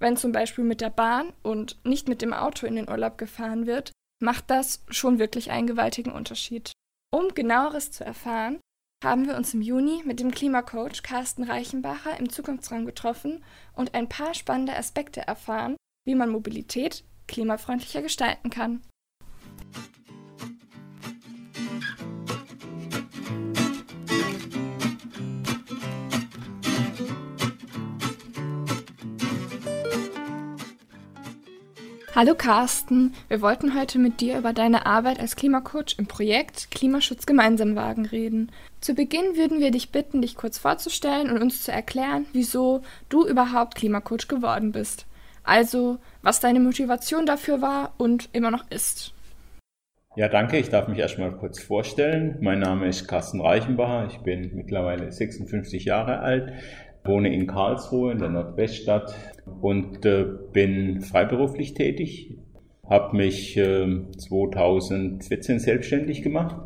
Wenn 0.00 0.16
zum 0.16 0.32
Beispiel 0.32 0.64
mit 0.64 0.80
der 0.80 0.90
Bahn 0.90 1.32
und 1.44 1.78
nicht 1.84 2.08
mit 2.08 2.20
dem 2.20 2.32
Auto 2.32 2.66
in 2.66 2.74
den 2.74 2.90
Urlaub 2.90 3.16
gefahren 3.16 3.68
wird, 3.68 3.92
macht 4.24 4.50
das 4.50 4.82
schon 4.88 5.18
wirklich 5.18 5.50
einen 5.50 5.66
gewaltigen 5.66 6.10
Unterschied. 6.10 6.72
Um 7.14 7.34
genaueres 7.34 7.92
zu 7.92 8.04
erfahren, 8.04 8.58
haben 9.04 9.26
wir 9.26 9.36
uns 9.36 9.52
im 9.52 9.60
Juni 9.60 10.02
mit 10.04 10.18
dem 10.18 10.30
Klimacoach 10.30 11.02
Carsten 11.02 11.44
Reichenbacher 11.44 12.18
im 12.18 12.30
Zukunftsraum 12.30 12.86
getroffen 12.86 13.44
und 13.74 13.94
ein 13.94 14.08
paar 14.08 14.32
spannende 14.34 14.74
Aspekte 14.74 15.20
erfahren, 15.20 15.76
wie 16.06 16.14
man 16.14 16.30
Mobilität 16.30 17.04
klimafreundlicher 17.28 18.00
gestalten 18.00 18.48
kann. 18.48 18.82
Hallo 32.16 32.36
Carsten, 32.36 33.12
wir 33.26 33.42
wollten 33.42 33.76
heute 33.76 33.98
mit 33.98 34.20
dir 34.20 34.38
über 34.38 34.52
deine 34.52 34.86
Arbeit 34.86 35.18
als 35.18 35.34
Klimacoach 35.34 35.96
im 35.98 36.06
Projekt 36.06 36.70
Klimaschutz 36.70 37.26
gemeinsam 37.26 37.74
wagen 37.74 38.06
reden. 38.06 38.52
Zu 38.80 38.94
Beginn 38.94 39.36
würden 39.36 39.58
wir 39.58 39.72
dich 39.72 39.90
bitten, 39.90 40.22
dich 40.22 40.36
kurz 40.36 40.56
vorzustellen 40.58 41.28
und 41.28 41.42
uns 41.42 41.64
zu 41.64 41.72
erklären, 41.72 42.26
wieso 42.32 42.82
du 43.08 43.26
überhaupt 43.26 43.74
Klimacoach 43.74 44.28
geworden 44.28 44.70
bist. 44.70 45.06
Also, 45.42 45.98
was 46.22 46.38
deine 46.38 46.60
Motivation 46.60 47.26
dafür 47.26 47.60
war 47.60 47.94
und 47.98 48.28
immer 48.32 48.52
noch 48.52 48.70
ist. 48.70 49.12
Ja, 50.16 50.28
danke. 50.28 50.58
Ich 50.58 50.68
darf 50.68 50.86
mich 50.86 50.98
erstmal 51.00 51.32
kurz 51.32 51.60
vorstellen. 51.60 52.38
Mein 52.40 52.60
Name 52.60 52.86
ist 52.86 53.08
Carsten 53.08 53.40
Reichenbacher. 53.40 54.06
Ich 54.06 54.18
bin 54.18 54.54
mittlerweile 54.54 55.10
56 55.10 55.84
Jahre 55.84 56.20
alt, 56.20 56.52
wohne 57.04 57.32
in 57.34 57.46
Karlsruhe 57.46 58.12
in 58.12 58.18
der 58.18 58.30
Nordweststadt 58.30 59.14
und 59.60 60.04
äh, 60.06 60.24
bin 60.52 61.00
freiberuflich 61.00 61.74
tätig. 61.74 62.38
Habe 62.88 63.16
mich 63.16 63.56
äh, 63.56 63.86
2014 64.16 65.58
selbstständig 65.58 66.22
gemacht, 66.22 66.56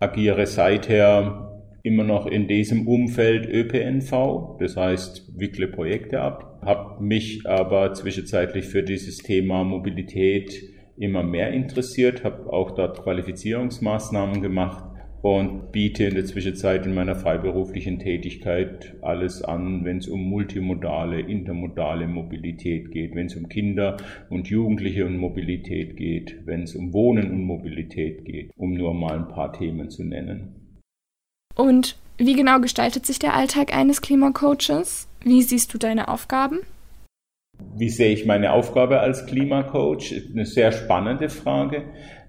agiere 0.00 0.46
seither 0.46 1.62
immer 1.82 2.04
noch 2.04 2.26
in 2.26 2.48
diesem 2.48 2.88
Umfeld 2.88 3.46
ÖPNV, 3.46 4.56
das 4.58 4.76
heißt 4.76 5.38
wickle 5.38 5.68
Projekte 5.68 6.20
ab, 6.20 6.60
habe 6.62 7.02
mich 7.02 7.46
aber 7.46 7.92
zwischenzeitlich 7.92 8.64
für 8.64 8.82
dieses 8.82 9.18
Thema 9.18 9.64
Mobilität 9.64 10.62
immer 10.96 11.22
mehr 11.22 11.50
interessiert, 11.52 12.24
habe 12.24 12.50
auch 12.50 12.70
dort 12.70 13.02
Qualifizierungsmaßnahmen 13.02 14.40
gemacht 14.40 14.93
und 15.24 15.72
biete 15.72 16.04
in 16.04 16.16
der 16.16 16.26
Zwischenzeit 16.26 16.84
in 16.84 16.92
meiner 16.92 17.16
freiberuflichen 17.16 17.98
Tätigkeit 17.98 18.94
alles 19.00 19.42
an, 19.42 19.82
wenn 19.82 19.96
es 19.96 20.06
um 20.06 20.22
multimodale, 20.22 21.18
intermodale 21.18 22.06
Mobilität 22.06 22.90
geht, 22.90 23.14
wenn 23.14 23.28
es 23.28 23.34
um 23.34 23.48
Kinder 23.48 23.96
und 24.28 24.48
Jugendliche 24.48 25.06
und 25.06 25.16
Mobilität 25.16 25.96
geht, 25.96 26.42
wenn 26.44 26.64
es 26.64 26.76
um 26.76 26.92
Wohnen 26.92 27.30
und 27.30 27.42
Mobilität 27.42 28.26
geht, 28.26 28.50
um 28.54 28.74
nur 28.74 28.92
mal 28.92 29.14
ein 29.14 29.28
paar 29.28 29.54
Themen 29.54 29.88
zu 29.88 30.04
nennen. 30.04 30.78
Und 31.54 31.96
wie 32.18 32.34
genau 32.34 32.60
gestaltet 32.60 33.06
sich 33.06 33.18
der 33.18 33.32
Alltag 33.32 33.74
eines 33.74 34.02
Klimacoaches? 34.02 35.08
Wie 35.22 35.40
siehst 35.40 35.72
du 35.72 35.78
deine 35.78 36.08
Aufgaben? 36.08 36.58
Wie 37.76 37.88
sehe 37.88 38.12
ich 38.12 38.26
meine 38.26 38.52
Aufgabe 38.52 39.00
als 39.00 39.26
Klimacoach? 39.26 40.14
Eine 40.32 40.46
sehr 40.46 40.72
spannende 40.72 41.28
Frage, 41.28 41.82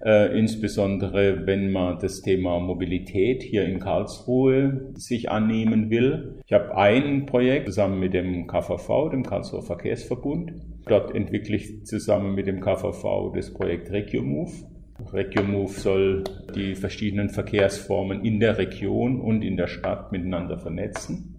äh, 0.04 0.36
insbesondere 0.38 1.46
wenn 1.46 1.70
man 1.70 1.98
das 1.98 2.22
Thema 2.22 2.58
Mobilität 2.58 3.42
hier 3.42 3.64
in 3.64 3.78
Karlsruhe 3.78 4.92
sich 4.94 5.30
annehmen 5.30 5.90
will. 5.90 6.40
Ich 6.46 6.52
habe 6.52 6.76
ein 6.76 7.26
Projekt 7.26 7.66
zusammen 7.66 8.00
mit 8.00 8.14
dem 8.14 8.46
KVV, 8.46 9.10
dem 9.10 9.22
Karlsruher 9.22 9.62
Verkehrsverbund. 9.62 10.52
Dort 10.86 11.14
entwickle 11.14 11.56
ich 11.56 11.84
zusammen 11.84 12.34
mit 12.34 12.46
dem 12.46 12.60
KVV 12.60 13.32
das 13.34 13.52
Projekt 13.52 13.90
RegioMove. 13.90 14.64
RegioMove 15.12 15.78
soll 15.78 16.24
die 16.54 16.74
verschiedenen 16.74 17.28
Verkehrsformen 17.28 18.24
in 18.24 18.40
der 18.40 18.58
Region 18.58 19.20
und 19.20 19.42
in 19.42 19.56
der 19.56 19.66
Stadt 19.66 20.10
miteinander 20.10 20.58
vernetzen. 20.58 21.35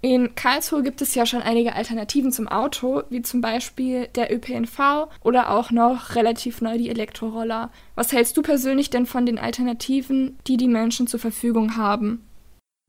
In 0.00 0.36
Karlsruhe 0.36 0.84
gibt 0.84 1.02
es 1.02 1.16
ja 1.16 1.26
schon 1.26 1.42
einige 1.42 1.74
Alternativen 1.74 2.30
zum 2.30 2.46
Auto, 2.46 3.02
wie 3.10 3.22
zum 3.22 3.40
Beispiel 3.40 4.06
der 4.14 4.32
ÖPNV 4.32 5.08
oder 5.24 5.50
auch 5.50 5.72
noch 5.72 6.14
relativ 6.14 6.60
neu 6.60 6.78
die 6.78 6.88
Elektroroller. 6.88 7.70
Was 7.96 8.12
hältst 8.12 8.36
du 8.36 8.42
persönlich 8.42 8.90
denn 8.90 9.06
von 9.06 9.26
den 9.26 9.38
Alternativen, 9.38 10.38
die 10.46 10.56
die 10.56 10.68
Menschen 10.68 11.08
zur 11.08 11.18
Verfügung 11.18 11.76
haben? 11.76 12.24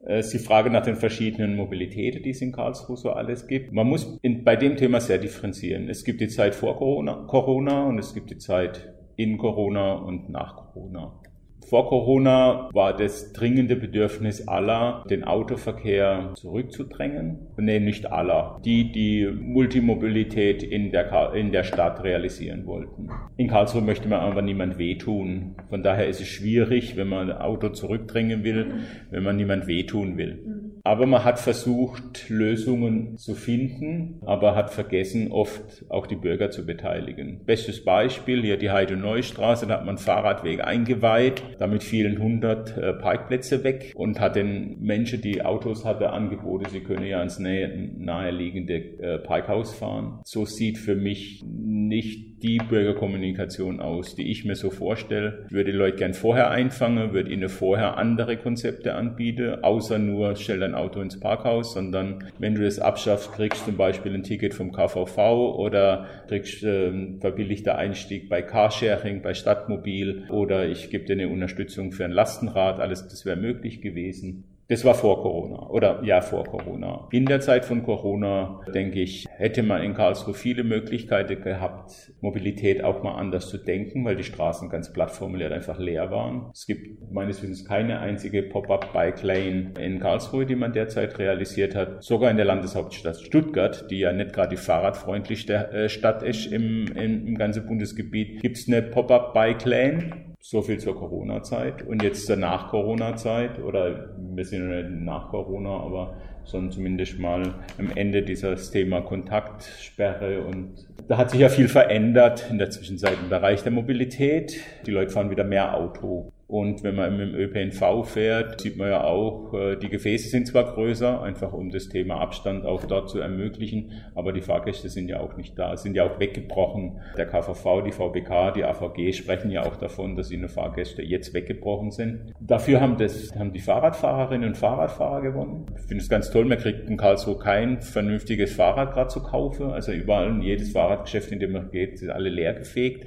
Es 0.02 0.28
ist 0.28 0.34
die 0.34 0.48
Frage 0.48 0.70
nach 0.70 0.84
den 0.84 0.96
verschiedenen 0.96 1.56
Mobilitäten, 1.56 2.22
die 2.22 2.30
es 2.30 2.42
in 2.42 2.52
Karlsruhe 2.52 2.96
so 2.96 3.10
alles 3.10 3.48
gibt. 3.48 3.74
Man 3.74 3.88
muss 3.88 4.18
in, 4.22 4.44
bei 4.44 4.56
dem 4.56 4.78
Thema 4.78 5.02
sehr 5.02 5.18
differenzieren. 5.18 5.90
Es 5.90 6.04
gibt 6.04 6.22
die 6.22 6.30
Zeit 6.30 6.54
vor 6.54 6.78
Corona, 6.78 7.26
Corona 7.28 7.86
und 7.86 7.98
es 7.98 8.14
gibt 8.14 8.30
die 8.30 8.38
Zeit 8.38 8.94
in 9.16 9.38
Corona 9.40 9.96
und 9.96 10.30
nach 10.30 10.56
Corona. 10.56 11.20
Vor 11.68 11.88
Corona 11.88 12.70
war 12.74 12.98
das 12.98 13.32
dringende 13.32 13.76
Bedürfnis 13.76 14.48
aller, 14.48 15.04
den 15.10 15.24
Autoverkehr 15.24 16.32
zurückzudrängen. 16.36 17.38
Nee, 17.58 17.80
nicht 17.80 18.12
aller. 18.12 18.60
Die, 18.66 18.92
die 18.92 19.28
Multimobilität 19.28 20.64
in 20.64 20.92
der, 20.92 21.34
in 21.34 21.52
der 21.52 21.64
Stadt 21.64 22.04
realisieren 22.04 22.66
wollten. 22.66 23.10
In 23.38 23.48
Karlsruhe 23.48 23.82
möchte 23.82 24.08
man 24.08 24.22
aber 24.22 24.42
niemand 24.42 24.80
wehtun. 24.80 25.56
Von 25.70 25.84
daher 25.84 26.08
ist 26.08 26.22
es 26.22 26.28
schwierig, 26.28 26.98
wenn 26.98 27.08
man 27.08 27.30
ein 27.30 27.38
Auto 27.38 27.70
zurückdrängen 27.70 28.44
will, 28.44 28.74
wenn 29.12 29.24
man 29.24 29.36
niemand 29.36 29.68
wehtun 29.68 30.18
will. 30.18 30.69
Aber 30.84 31.06
man 31.06 31.24
hat 31.24 31.40
versucht, 31.40 32.30
Lösungen 32.30 33.18
zu 33.18 33.36
finden, 33.36 34.22
aber 34.26 34.56
hat 34.56 34.72
vergessen, 34.72 35.32
oft 35.32 35.86
auch 35.90 36.08
die 36.08 36.16
Bürger 36.16 36.52
zu 36.52 36.66
beteiligen. 36.66 37.42
Bestes 37.46 37.84
Beispiel, 37.84 38.42
hier 38.42 38.58
die 38.58 38.72
Heide-Neustraße, 38.72 39.68
da 39.68 39.76
hat 39.76 39.86
man 39.86 39.98
Fahrradweg 39.98 40.64
eingeweiht 40.64 41.44
damit 41.60 41.84
fielen 41.84 42.18
100 42.18 42.78
äh, 42.78 42.94
Parkplätze 42.94 43.64
weg 43.64 43.94
und 43.96 44.20
hat 44.20 44.36
den 44.36 44.80
Menschen, 44.80 45.22
die 45.22 45.44
Autos 45.44 45.86
hatte, 45.86 46.12
Angebote, 46.12 46.70
sie 46.70 46.82
können 46.82 47.06
ja 47.06 47.22
ins 47.22 47.40
nähe, 47.40 47.92
naheliegende 47.98 48.76
äh, 48.76 49.20
Parkhaus 49.20 49.74
fahren. 49.74 50.20
So 50.24 50.46
sieht 50.46 50.78
für 50.78 50.96
mich 50.96 51.44
nicht 51.46 52.29
die 52.42 52.58
Bürgerkommunikation 52.58 53.80
aus, 53.80 54.16
die 54.16 54.32
ich 54.32 54.46
mir 54.46 54.56
so 54.56 54.70
vorstelle. 54.70 55.46
Ich 55.48 55.52
würde 55.52 55.72
die 55.72 55.78
Leute 55.78 55.98
gern 55.98 56.14
vorher 56.14 56.52
einfangen, 56.52 57.14
würde 57.14 57.32
ihnen 57.32 57.50
vorher 57.50 57.98
andere 57.98 58.38
Konzepte 58.38 58.96
anbieten, 58.96 59.64
außer 59.64 60.00
nur 60.00 60.36
stell 60.36 60.60
dein 60.60 60.76
Auto 60.76 61.02
ins 61.02 61.20
Parkhaus, 61.20 61.74
sondern 61.74 62.24
wenn 62.40 62.56
du 62.56 62.64
das 62.64 62.80
abschaffst, 62.80 63.34
kriegst 63.34 63.66
zum 63.66 63.78
Beispiel 63.78 64.14
ein 64.14 64.24
Ticket 64.24 64.54
vom 64.54 64.72
KVV 64.72 65.18
oder 65.58 66.08
kriegst 66.28 66.64
äh, 66.64 66.92
verbilligter 67.20 67.78
Einstieg 67.78 68.30
bei 68.30 68.42
Carsharing, 68.42 69.22
bei 69.22 69.34
Stadtmobil 69.34 70.26
oder 70.30 70.68
ich 70.68 70.90
gebe 70.90 71.06
dir 71.06 71.14
eine 71.14 71.30
Unterstützung 71.30 71.92
für 71.92 72.06
ein 72.06 72.12
Lastenrad, 72.12 72.80
alles 72.80 73.08
das 73.08 73.26
wäre 73.26 73.38
möglich 73.38 73.82
gewesen. 73.82 74.46
Das 74.70 74.86
war 74.86 74.94
vor 74.94 75.24
Corona 75.24 75.68
oder 75.72 76.04
ja 76.04 76.22
vor 76.22 76.44
Corona. 76.44 77.08
In 77.12 77.26
der 77.26 77.40
Zeit 77.40 77.66
von 77.66 77.82
Corona, 77.82 78.62
denke 78.72 79.02
ich, 79.02 79.26
hätte 79.28 79.64
man 79.64 79.82
in 79.82 79.96
Karlsruhe 79.96 80.36
viele 80.36 80.64
Möglichkeiten 80.64 81.42
gehabt, 81.42 82.14
Mobilität 82.22 82.84
auch 82.84 83.02
mal 83.02 83.16
anders 83.16 83.50
zu 83.50 83.58
denken, 83.58 84.06
weil 84.06 84.16
die 84.16 84.24
Straßen 84.24 84.70
ganz 84.70 84.94
platt 84.94 85.10
formuliert 85.10 85.54
einfach 85.54 85.80
leer 85.80 86.12
waren. 86.12 86.52
Es 86.54 86.68
gibt 86.68 87.12
meines 87.12 87.42
Wissens 87.42 87.66
keine 87.66 88.00
einzige 88.00 88.44
Pop-up-Bike 88.44 89.24
Lane 89.24 89.74
in 89.80 90.00
Karlsruhe, 90.00 90.46
die 90.46 90.56
man 90.56 90.72
derzeit 90.72 91.18
realisiert 91.18 91.74
hat. 91.74 92.04
Sogar 92.04 92.30
in 92.30 92.38
der 92.38 92.46
Landeshauptstadt 92.46 93.18
Stuttgart, 93.18 93.90
die 93.90 93.98
ja 93.98 94.14
nicht 94.14 94.34
gerade 94.34 94.50
die 94.50 94.62
fahrradfreundlichste 94.62 95.72
äh, 95.72 95.90
Stadt 95.90 96.22
ist 96.22 96.46
im, 96.46 96.86
im, 96.96 97.26
im 97.26 97.36
ganzen 97.40 97.66
Bundesgebiet, 97.66 98.40
gibt 98.40 98.58
es 98.60 98.68
eine 98.68 98.84
Pop-up-Bike 98.84 99.66
Lane 99.66 100.30
so 100.42 100.62
viel 100.62 100.80
zur 100.80 100.96
Corona-Zeit. 100.96 101.86
Und 101.86 102.02
jetzt 102.02 102.26
zur 102.26 102.38
Nach-Corona-Zeit, 102.38 103.60
oder 103.60 104.16
wir 104.40 104.46
sind 104.46 104.72
ja 104.72 104.82
nach 104.84 105.30
Corona, 105.32 105.70
aber 105.70 106.14
sondern 106.46 106.72
zumindest 106.72 107.20
mal 107.20 107.56
am 107.78 107.92
Ende 107.94 108.24
dieses 108.24 108.72
Thema 108.72 109.02
Kontaktsperre. 109.02 110.42
Und 110.42 110.88
da 111.10 111.18
hat 111.18 111.32
sich 111.32 111.42
ja 111.42 111.50
viel 111.50 111.68
verändert 111.68 112.48
in 112.50 112.58
der 112.58 112.70
Zwischenzeit 112.70 113.18
im 113.22 113.30
Bereich 113.30 113.64
der 113.64 113.74
Mobilität. 113.74 114.56
Die 114.86 114.92
Leute 114.92 115.12
fahren 115.12 115.30
wieder 115.30 115.44
mehr 115.44 115.76
Auto. 115.76 116.32
Und 116.50 116.82
wenn 116.82 116.96
man 116.96 117.20
im 117.20 117.36
ÖPNV 117.36 118.06
fährt, 118.06 118.62
sieht 118.62 118.76
man 118.76 118.88
ja 118.88 119.04
auch, 119.04 119.54
äh, 119.54 119.76
die 119.76 119.88
Gefäße 119.88 120.30
sind 120.30 120.48
zwar 120.48 120.74
größer, 120.74 121.22
einfach 121.22 121.54
um 121.54 121.70
das 121.70 121.90
Thema 121.90 122.20
Abstand 122.20 122.66
auch 122.66 122.86
dort 122.86 123.08
zu 123.08 123.20
ermöglichen, 123.20 123.92
aber 124.16 124.34
die 124.34 124.42
Fahrgäste 124.42 124.90
sind 124.90 125.10
ja 125.10 125.20
auch 125.20 125.38
nicht 125.38 125.60
da, 125.60 125.78
sind 125.78 125.94
ja 125.94 126.10
auch 126.10 126.20
weggebrochen. 126.20 127.02
Der 127.16 127.28
KVV, 127.28 127.84
die 127.86 127.92
VBK, 127.92 128.54
die 128.56 128.64
AVG 128.64 129.14
sprechen 129.14 129.52
ja 129.52 129.62
auch 129.62 129.76
davon, 129.76 130.16
dass 130.16 130.32
ihre 130.32 130.50
Fahrgäste 130.50 131.04
jetzt 131.04 131.36
weggebrochen 131.36 131.92
sind. 131.92 132.34
Dafür 132.40 132.82
haben, 132.82 132.98
das, 132.98 133.32
haben 133.38 133.54
die 133.54 133.60
Fahrradfahrerinnen 133.60 134.50
und 134.50 134.58
Fahrradfahrer 134.58 135.22
gewonnen. 135.22 135.68
Ich 135.76 135.84
finde 135.84 136.02
es 136.02 136.10
ganz 136.10 136.32
toll, 136.32 136.46
man 136.46 136.58
kriegt 136.58 136.90
in 136.90 136.98
Karlsruhe 136.98 137.38
kein 137.38 137.84
vernünftiges 137.84 138.56
Fahrrad 138.56 138.94
gerade 138.94 139.10
zu 139.10 139.22
kaufen. 139.22 139.70
Also 139.70 139.92
überall, 139.92 140.42
jedes 140.42 140.72
Fahrradgeschäft, 140.72 141.32
in 141.32 141.40
dem 141.40 141.52
man 141.52 141.70
geht, 141.70 142.00
sind 142.00 142.10
alle 142.10 142.30
leer 142.30 142.56
gefegt. 142.56 143.06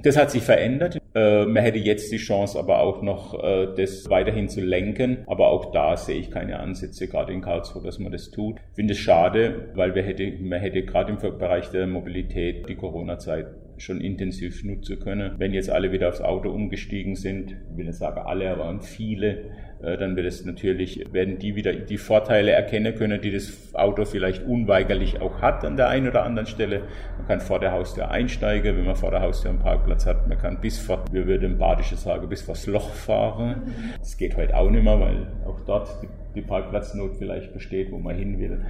Das 0.00 0.16
hat 0.16 0.30
sich 0.30 0.42
verändert. 0.42 0.98
Äh, 1.14 1.44
man 1.44 1.62
hätte 1.62 1.78
jetzt 1.78 2.10
die 2.12 2.16
Chance 2.16 2.58
aber 2.58 2.80
auch 2.80 3.02
noch, 3.02 3.42
äh, 3.42 3.68
das 3.76 4.08
weiterhin 4.08 4.48
zu 4.48 4.60
lenken. 4.60 5.18
Aber 5.26 5.48
auch 5.48 5.70
da 5.70 5.96
sehe 5.96 6.18
ich 6.18 6.30
keine 6.30 6.58
Ansätze, 6.60 7.08
gerade 7.08 7.32
in 7.32 7.42
Karlsruhe, 7.42 7.82
dass 7.82 7.98
man 7.98 8.10
das 8.10 8.30
tut. 8.30 8.58
Ich 8.70 8.76
finde 8.76 8.92
es 8.92 8.98
schade, 8.98 9.70
weil 9.74 9.94
wir 9.94 10.02
hätte, 10.02 10.32
man 10.40 10.60
hätte 10.60 10.82
gerade 10.84 11.12
im 11.12 11.18
Bereich 11.18 11.70
der 11.70 11.86
Mobilität 11.86 12.68
die 12.68 12.74
Corona-Zeit 12.74 13.46
schon 13.76 14.00
intensiv 14.00 14.64
nutzen 14.64 14.98
können. 15.00 15.34
Wenn 15.38 15.52
jetzt 15.52 15.70
alle 15.70 15.92
wieder 15.92 16.08
aufs 16.08 16.20
Auto 16.20 16.50
umgestiegen 16.50 17.16
sind, 17.16 17.52
ich 17.52 17.76
will 17.76 17.86
nicht 17.86 17.98
sagen 17.98 18.20
alle, 18.24 18.50
aber 18.50 18.80
viele, 18.80 19.50
dann 19.82 20.16
wird 20.16 20.26
es 20.26 20.44
natürlich, 20.44 21.12
werden 21.12 21.38
die 21.38 21.56
wieder 21.56 21.72
die 21.72 21.98
Vorteile 21.98 22.52
erkennen 22.52 22.94
können, 22.94 23.20
die 23.20 23.32
das 23.32 23.74
Auto 23.74 24.04
vielleicht 24.04 24.44
unweigerlich 24.44 25.20
auch 25.20 25.42
hat 25.42 25.64
an 25.64 25.76
der 25.76 25.88
einen 25.88 26.08
oder 26.08 26.24
anderen 26.24 26.46
Stelle. 26.46 26.82
Man 27.18 27.26
kann 27.26 27.40
vor 27.40 27.58
der 27.58 27.72
Haustür 27.72 28.10
einsteigen, 28.10 28.76
wenn 28.76 28.84
man 28.84 28.96
vor 28.96 29.10
der 29.10 29.22
Haustür 29.22 29.50
einen 29.50 29.58
Parkplatz 29.58 30.06
hat. 30.06 30.28
Man 30.28 30.38
kann 30.38 30.60
bis 30.60 30.78
vor, 30.78 31.04
wir 31.10 31.26
würden 31.26 31.52
im 31.52 31.58
Badische 31.58 31.96
sagen, 31.96 32.28
bis 32.28 32.42
vors 32.42 32.66
Loch 32.66 32.90
fahren. 32.90 33.62
Das 33.98 34.16
geht 34.16 34.36
heute 34.36 34.56
auch 34.56 34.70
nicht 34.70 34.84
mehr, 34.84 35.00
weil 35.00 35.26
auch 35.44 35.60
dort 35.66 35.88
die 36.02 36.08
die 36.34 36.42
Parkplatznot 36.42 37.16
vielleicht 37.16 37.52
besteht, 37.52 37.92
wo 37.92 37.98
man 37.98 38.16
hin 38.16 38.38
will. 38.38 38.64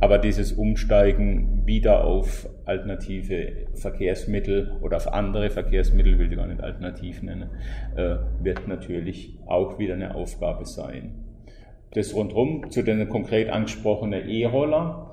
Aber 0.00 0.18
dieses 0.18 0.52
Umsteigen 0.52 1.66
wieder 1.66 2.04
auf 2.04 2.48
alternative 2.64 3.66
Verkehrsmittel 3.74 4.72
oder 4.80 4.96
auf 4.96 5.12
andere 5.12 5.50
Verkehrsmittel, 5.50 6.18
will 6.18 6.30
ich 6.30 6.38
gar 6.38 6.46
nicht 6.46 6.62
alternativ 6.62 7.22
nennen, 7.22 7.50
äh, 7.96 8.16
wird 8.40 8.66
natürlich 8.68 9.38
auch 9.46 9.78
wieder 9.78 9.94
eine 9.94 10.14
Aufgabe 10.14 10.51
sein. 10.64 11.14
Das 11.94 12.14
rundherum 12.14 12.70
zu 12.70 12.82
den 12.82 13.08
konkret 13.08 13.50
angesprochenen 13.50 14.28
E-Roller 14.28 15.08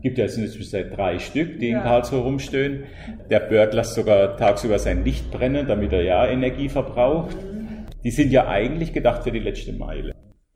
gibt 0.00 0.18
ja 0.18 0.24
jetzt 0.24 0.38
inzwischen 0.38 0.70
seit 0.70 0.96
drei 0.96 1.18
Stück, 1.18 1.60
die 1.60 1.68
in 1.68 1.74
ja. 1.74 1.82
Karlsruhe 1.82 2.20
rumstehen. 2.20 2.84
Der 3.30 3.40
Bird 3.40 3.74
lässt 3.74 3.94
sogar 3.94 4.36
tagsüber 4.36 4.78
sein 4.78 5.04
Licht 5.04 5.30
brennen, 5.30 5.66
damit 5.66 5.92
er 5.92 6.02
ja 6.02 6.26
Energie 6.26 6.68
verbraucht. 6.68 7.36
Die 8.02 8.10
sind 8.10 8.32
ja 8.32 8.48
eigentlich 8.48 8.92
gedacht 8.92 9.22
für 9.22 9.30
die 9.30 9.38
letzte 9.38 9.72
Meile 9.72 10.12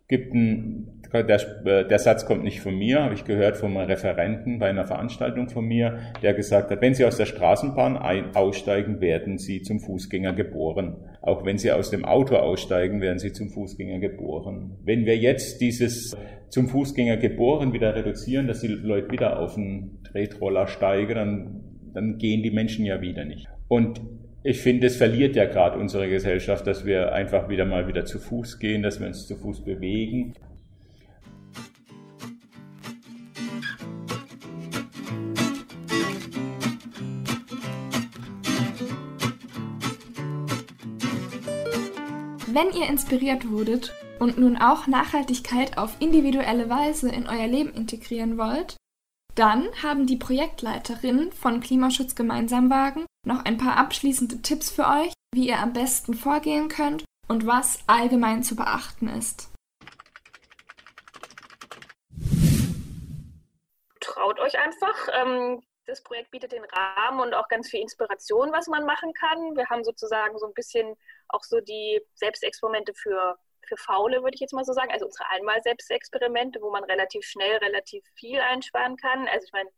gibt 0.08 0.34
ein, 0.34 0.95
der, 1.12 1.84
der 1.84 1.98
Satz 1.98 2.26
kommt 2.26 2.44
nicht 2.44 2.60
von 2.60 2.76
mir, 2.76 3.02
habe 3.02 3.14
ich 3.14 3.24
gehört 3.24 3.62
einem 3.62 3.76
Referenten 3.76 4.58
bei 4.58 4.68
einer 4.68 4.84
Veranstaltung 4.84 5.48
von 5.48 5.64
mir, 5.64 5.98
der 6.22 6.34
gesagt 6.34 6.70
hat, 6.70 6.80
wenn 6.80 6.94
Sie 6.94 7.04
aus 7.04 7.16
der 7.16 7.26
Straßenbahn 7.26 7.96
ein, 7.96 8.34
aussteigen, 8.34 9.00
werden 9.00 9.38
Sie 9.38 9.62
zum 9.62 9.80
Fußgänger 9.80 10.32
geboren. 10.32 10.96
Auch 11.22 11.44
wenn 11.44 11.58
Sie 11.58 11.72
aus 11.72 11.90
dem 11.90 12.04
Auto 12.04 12.36
aussteigen, 12.36 13.00
werden 13.00 13.18
Sie 13.18 13.32
zum 13.32 13.50
Fußgänger 13.50 13.98
geboren. 13.98 14.76
Wenn 14.84 15.06
wir 15.06 15.16
jetzt 15.16 15.60
dieses 15.60 16.16
zum 16.48 16.68
Fußgänger 16.68 17.16
geboren 17.16 17.72
wieder 17.72 17.94
reduzieren, 17.94 18.46
dass 18.46 18.60
die 18.60 18.68
Leute 18.68 19.10
wieder 19.10 19.40
auf 19.40 19.56
einen 19.56 20.02
Tretroller 20.04 20.66
steigen, 20.66 21.14
dann, 21.14 21.60
dann 21.92 22.18
gehen 22.18 22.42
die 22.42 22.50
Menschen 22.50 22.84
ja 22.84 23.00
wieder 23.00 23.24
nicht. 23.24 23.46
Und 23.68 24.00
ich 24.48 24.60
finde, 24.60 24.86
es 24.86 24.96
verliert 24.96 25.34
ja 25.34 25.46
gerade 25.46 25.76
unsere 25.76 26.08
Gesellschaft, 26.08 26.68
dass 26.68 26.86
wir 26.86 27.12
einfach 27.12 27.48
wieder 27.48 27.64
mal 27.64 27.88
wieder 27.88 28.04
zu 28.04 28.20
Fuß 28.20 28.60
gehen, 28.60 28.84
dass 28.84 29.00
wir 29.00 29.08
uns 29.08 29.26
zu 29.26 29.34
Fuß 29.34 29.64
bewegen. 29.64 30.34
Wenn 42.56 42.72
ihr 42.72 42.88
inspiriert 42.88 43.50
wurdet 43.50 43.92
und 44.18 44.38
nun 44.38 44.56
auch 44.56 44.86
Nachhaltigkeit 44.86 45.76
auf 45.76 46.00
individuelle 46.00 46.70
Weise 46.70 47.10
in 47.10 47.28
euer 47.28 47.46
Leben 47.46 47.74
integrieren 47.74 48.38
wollt, 48.38 48.78
dann 49.34 49.68
haben 49.82 50.06
die 50.06 50.16
Projektleiterinnen 50.16 51.32
von 51.32 51.60
Klimaschutz 51.60 52.14
Gemeinsamwagen 52.14 53.04
noch 53.26 53.44
ein 53.44 53.58
paar 53.58 53.76
abschließende 53.76 54.40
Tipps 54.40 54.70
für 54.70 54.86
euch, 54.86 55.12
wie 55.34 55.48
ihr 55.48 55.58
am 55.58 55.74
besten 55.74 56.14
vorgehen 56.14 56.68
könnt 56.68 57.04
und 57.28 57.46
was 57.46 57.80
allgemein 57.86 58.42
zu 58.42 58.56
beachten 58.56 59.08
ist. 59.10 59.50
Traut 64.00 64.40
euch 64.40 64.58
einfach. 64.58 65.08
Ähm, 65.12 65.60
das 65.86 66.02
Projekt 66.02 66.30
bietet 66.30 66.52
den 66.52 66.64
Rahmen 66.64 67.20
und 67.20 67.34
auch 67.34 67.48
ganz 67.48 67.70
viel 67.70 67.80
Inspiration, 67.80 68.52
was 68.52 68.66
man 68.66 68.84
machen 68.84 69.12
kann. 69.14 69.56
Wir 69.56 69.68
haben 69.68 69.84
sozusagen 69.84 70.38
so 70.38 70.46
ein 70.46 70.54
bisschen 70.54 70.96
auch 71.28 71.44
so 71.44 71.60
die 71.60 72.00
Selbstexperimente 72.14 72.92
für 72.94 73.38
für 73.66 73.76
Faule, 73.76 74.22
würde 74.22 74.34
ich 74.34 74.40
jetzt 74.40 74.52
mal 74.52 74.64
so 74.64 74.72
sagen. 74.72 74.92
Also 74.92 75.06
unsere 75.06 75.28
Einmal-Selbstexperimente, 75.30 76.60
wo 76.62 76.70
man 76.70 76.84
relativ 76.84 77.24
schnell 77.26 77.56
relativ 77.56 78.04
viel 78.14 78.38
einsparen 78.38 78.96
kann. 78.96 79.26
Also 79.28 79.46
ich 79.46 79.52
meine, 79.52 79.70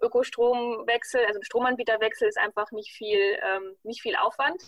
Ökostromwechsel, 0.00 1.24
also 1.26 1.40
Stromanbieterwechsel 1.42 2.28
ist 2.28 2.38
einfach 2.38 2.70
nicht 2.72 2.92
viel, 2.92 3.38
ähm, 3.42 3.76
nicht 3.82 4.02
viel 4.02 4.16
Aufwand. 4.16 4.62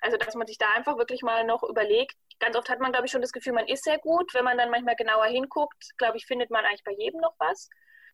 Also 0.00 0.16
dass 0.16 0.34
man 0.34 0.46
sich 0.46 0.58
da 0.58 0.66
einfach 0.76 0.98
wirklich 0.98 1.22
mal 1.22 1.44
noch 1.44 1.62
überlegt. 1.62 2.16
Ganz 2.38 2.56
oft 2.56 2.68
hat 2.68 2.80
man, 2.80 2.92
glaube 2.92 3.06
ich, 3.06 3.12
schon 3.12 3.22
das 3.22 3.32
Gefühl, 3.32 3.54
man 3.54 3.66
ist 3.66 3.84
sehr 3.84 3.98
gut. 3.98 4.32
Wenn 4.34 4.44
man 4.44 4.58
dann 4.58 4.70
manchmal 4.70 4.96
genauer 4.96 5.26
hinguckt, 5.26 5.96
glaube 5.96 6.16
ich, 6.16 6.26
findet 6.26 6.50
man 6.50 6.64
eigentlich 6.64 6.84
bei 6.84 6.92
jedem 6.92 7.20
noch 7.20 7.34
was. 7.38 7.70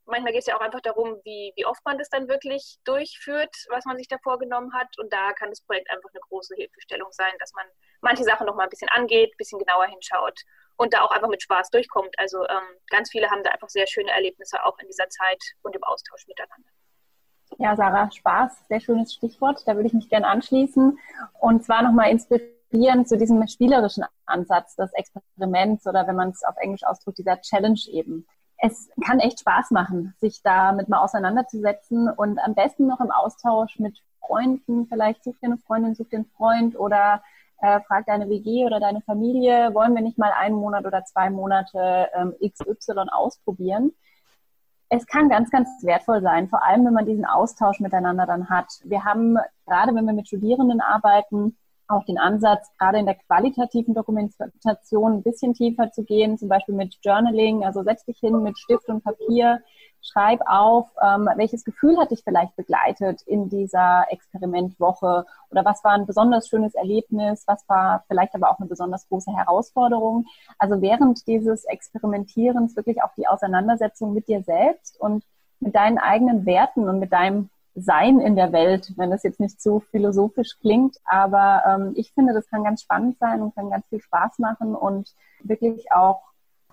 Manchmal 0.06 0.32
geht 0.32 0.40
es 0.40 0.46
ja 0.46 0.56
auch 0.56 0.60
einfach 0.60 0.80
darum, 0.80 1.20
wie, 1.24 1.52
wie 1.56 1.66
oft 1.66 1.84
man 1.84 1.96
das 1.96 2.08
dann 2.08 2.28
wirklich 2.28 2.78
durchführt, 2.84 3.54
was 3.70 3.84
man 3.84 3.96
sich 3.96 4.08
da 4.08 4.16
vorgenommen 4.22 4.72
hat. 4.74 4.88
Und 4.98 5.12
da 5.12 5.32
kann 5.32 5.50
das 5.50 5.62
Projekt 5.62 5.90
einfach 5.90 6.10
eine 6.12 6.20
große 6.28 6.54
Hilfestellung 6.56 7.08
sein, 7.12 7.32
dass 7.38 7.52
man 7.54 7.66
manche 8.00 8.24
Sachen 8.24 8.46
noch 8.46 8.56
mal 8.56 8.64
ein 8.64 8.70
bisschen 8.70 8.88
angeht, 8.88 9.32
ein 9.32 9.38
bisschen 9.38 9.60
genauer 9.60 9.86
hinschaut 9.86 10.40
und 10.76 10.92
da 10.92 11.02
auch 11.02 11.10
einfach 11.10 11.28
mit 11.28 11.42
Spaß 11.42 11.70
durchkommt. 11.70 12.18
Also 12.18 12.42
ähm, 12.48 12.78
ganz 12.90 13.10
viele 13.10 13.30
haben 13.30 13.42
da 13.42 13.50
einfach 13.50 13.68
sehr 13.68 13.86
schöne 13.86 14.10
Erlebnisse 14.10 14.64
auch 14.64 14.78
in 14.78 14.88
dieser 14.88 15.08
Zeit 15.08 15.42
und 15.62 15.76
im 15.76 15.84
Austausch 15.84 16.26
miteinander. 16.26 16.68
Ja, 17.58 17.76
Sarah, 17.76 18.10
Spaß, 18.10 18.66
sehr 18.68 18.80
schönes 18.80 19.14
Stichwort. 19.14 19.62
Da 19.66 19.74
würde 19.76 19.86
ich 19.86 19.92
mich 19.92 20.08
gerne 20.08 20.26
anschließen. 20.26 20.98
Und 21.38 21.64
zwar 21.64 21.82
nochmal 21.82 22.10
inspirieren 22.10 23.06
zu 23.06 23.18
diesem 23.18 23.46
spielerischen 23.46 24.04
Ansatz 24.26 24.74
des 24.76 24.92
Experiments 24.94 25.86
oder 25.86 26.06
wenn 26.06 26.16
man 26.16 26.30
es 26.30 26.42
auf 26.44 26.56
Englisch 26.56 26.82
ausdrückt, 26.84 27.18
dieser 27.18 27.40
Challenge 27.40 27.80
eben 27.88 28.26
es 28.64 28.88
kann 29.04 29.18
echt 29.18 29.40
Spaß 29.40 29.72
machen, 29.72 30.14
sich 30.20 30.40
damit 30.42 30.88
mal 30.88 31.00
auseinanderzusetzen 31.00 32.08
und 32.08 32.38
am 32.38 32.54
besten 32.54 32.86
noch 32.86 33.00
im 33.00 33.10
Austausch 33.10 33.80
mit 33.80 34.00
Freunden, 34.20 34.86
vielleicht 34.86 35.24
such 35.24 35.34
dir 35.40 35.46
eine 35.46 35.58
Freundin, 35.58 35.96
such 35.96 36.08
dir 36.08 36.18
einen 36.18 36.30
Freund 36.36 36.78
oder 36.78 37.22
äh, 37.60 37.80
frag 37.80 38.06
deine 38.06 38.28
WG 38.28 38.64
oder 38.64 38.78
deine 38.78 39.00
Familie, 39.00 39.74
wollen 39.74 39.96
wir 39.96 40.02
nicht 40.02 40.16
mal 40.16 40.30
einen 40.30 40.54
Monat 40.54 40.86
oder 40.86 41.04
zwei 41.04 41.28
Monate 41.28 42.08
ähm, 42.14 42.34
XY 42.40 43.08
ausprobieren? 43.10 43.92
Es 44.88 45.06
kann 45.08 45.28
ganz, 45.28 45.50
ganz 45.50 45.68
wertvoll 45.82 46.22
sein, 46.22 46.48
vor 46.48 46.62
allem 46.64 46.84
wenn 46.84 46.94
man 46.94 47.06
diesen 47.06 47.24
Austausch 47.24 47.80
miteinander 47.80 48.26
dann 48.26 48.48
hat. 48.48 48.68
Wir 48.84 49.04
haben, 49.04 49.38
gerade 49.66 49.92
wenn 49.92 50.04
wir 50.04 50.12
mit 50.12 50.28
Studierenden 50.28 50.80
arbeiten, 50.80 51.56
auch 51.92 52.04
den 52.04 52.18
Ansatz, 52.18 52.70
gerade 52.78 52.98
in 52.98 53.06
der 53.06 53.14
qualitativen 53.14 53.94
Dokumentation 53.94 55.12
ein 55.12 55.22
bisschen 55.22 55.54
tiefer 55.54 55.90
zu 55.92 56.04
gehen, 56.04 56.38
zum 56.38 56.48
Beispiel 56.48 56.74
mit 56.74 56.96
Journaling. 57.02 57.64
Also 57.64 57.82
setz 57.82 58.04
dich 58.04 58.18
hin 58.18 58.42
mit 58.42 58.58
Stift 58.58 58.88
und 58.88 59.04
Papier, 59.04 59.60
schreib 60.02 60.40
auf, 60.46 60.90
ähm, 61.02 61.28
welches 61.36 61.64
Gefühl 61.64 61.96
hat 61.98 62.10
dich 62.10 62.22
vielleicht 62.24 62.56
begleitet 62.56 63.22
in 63.22 63.48
dieser 63.48 64.04
Experimentwoche 64.10 65.24
oder 65.50 65.64
was 65.64 65.82
war 65.84 65.92
ein 65.92 66.06
besonders 66.06 66.48
schönes 66.48 66.74
Erlebnis, 66.74 67.44
was 67.46 67.68
war 67.68 68.04
vielleicht 68.08 68.34
aber 68.34 68.50
auch 68.50 68.58
eine 68.58 68.68
besonders 68.68 69.08
große 69.08 69.32
Herausforderung. 69.32 70.26
Also 70.58 70.80
während 70.82 71.26
dieses 71.26 71.64
Experimentierens 71.64 72.74
wirklich 72.74 73.02
auch 73.02 73.14
die 73.16 73.28
Auseinandersetzung 73.28 74.12
mit 74.12 74.26
dir 74.28 74.42
selbst 74.42 75.00
und 75.00 75.24
mit 75.60 75.76
deinen 75.76 75.98
eigenen 75.98 76.44
Werten 76.44 76.88
und 76.88 76.98
mit 76.98 77.12
deinem 77.12 77.48
sein 77.74 78.20
in 78.20 78.36
der 78.36 78.52
Welt, 78.52 78.92
wenn 78.96 79.10
das 79.10 79.22
jetzt 79.22 79.40
nicht 79.40 79.60
so 79.60 79.80
philosophisch 79.80 80.58
klingt. 80.60 80.98
Aber 81.04 81.62
ähm, 81.66 81.92
ich 81.96 82.12
finde, 82.12 82.34
das 82.34 82.48
kann 82.48 82.64
ganz 82.64 82.82
spannend 82.82 83.18
sein 83.18 83.42
und 83.42 83.54
kann 83.54 83.70
ganz 83.70 83.86
viel 83.88 84.00
Spaß 84.00 84.38
machen 84.38 84.74
und 84.74 85.14
wirklich 85.42 85.90
auch 85.92 86.22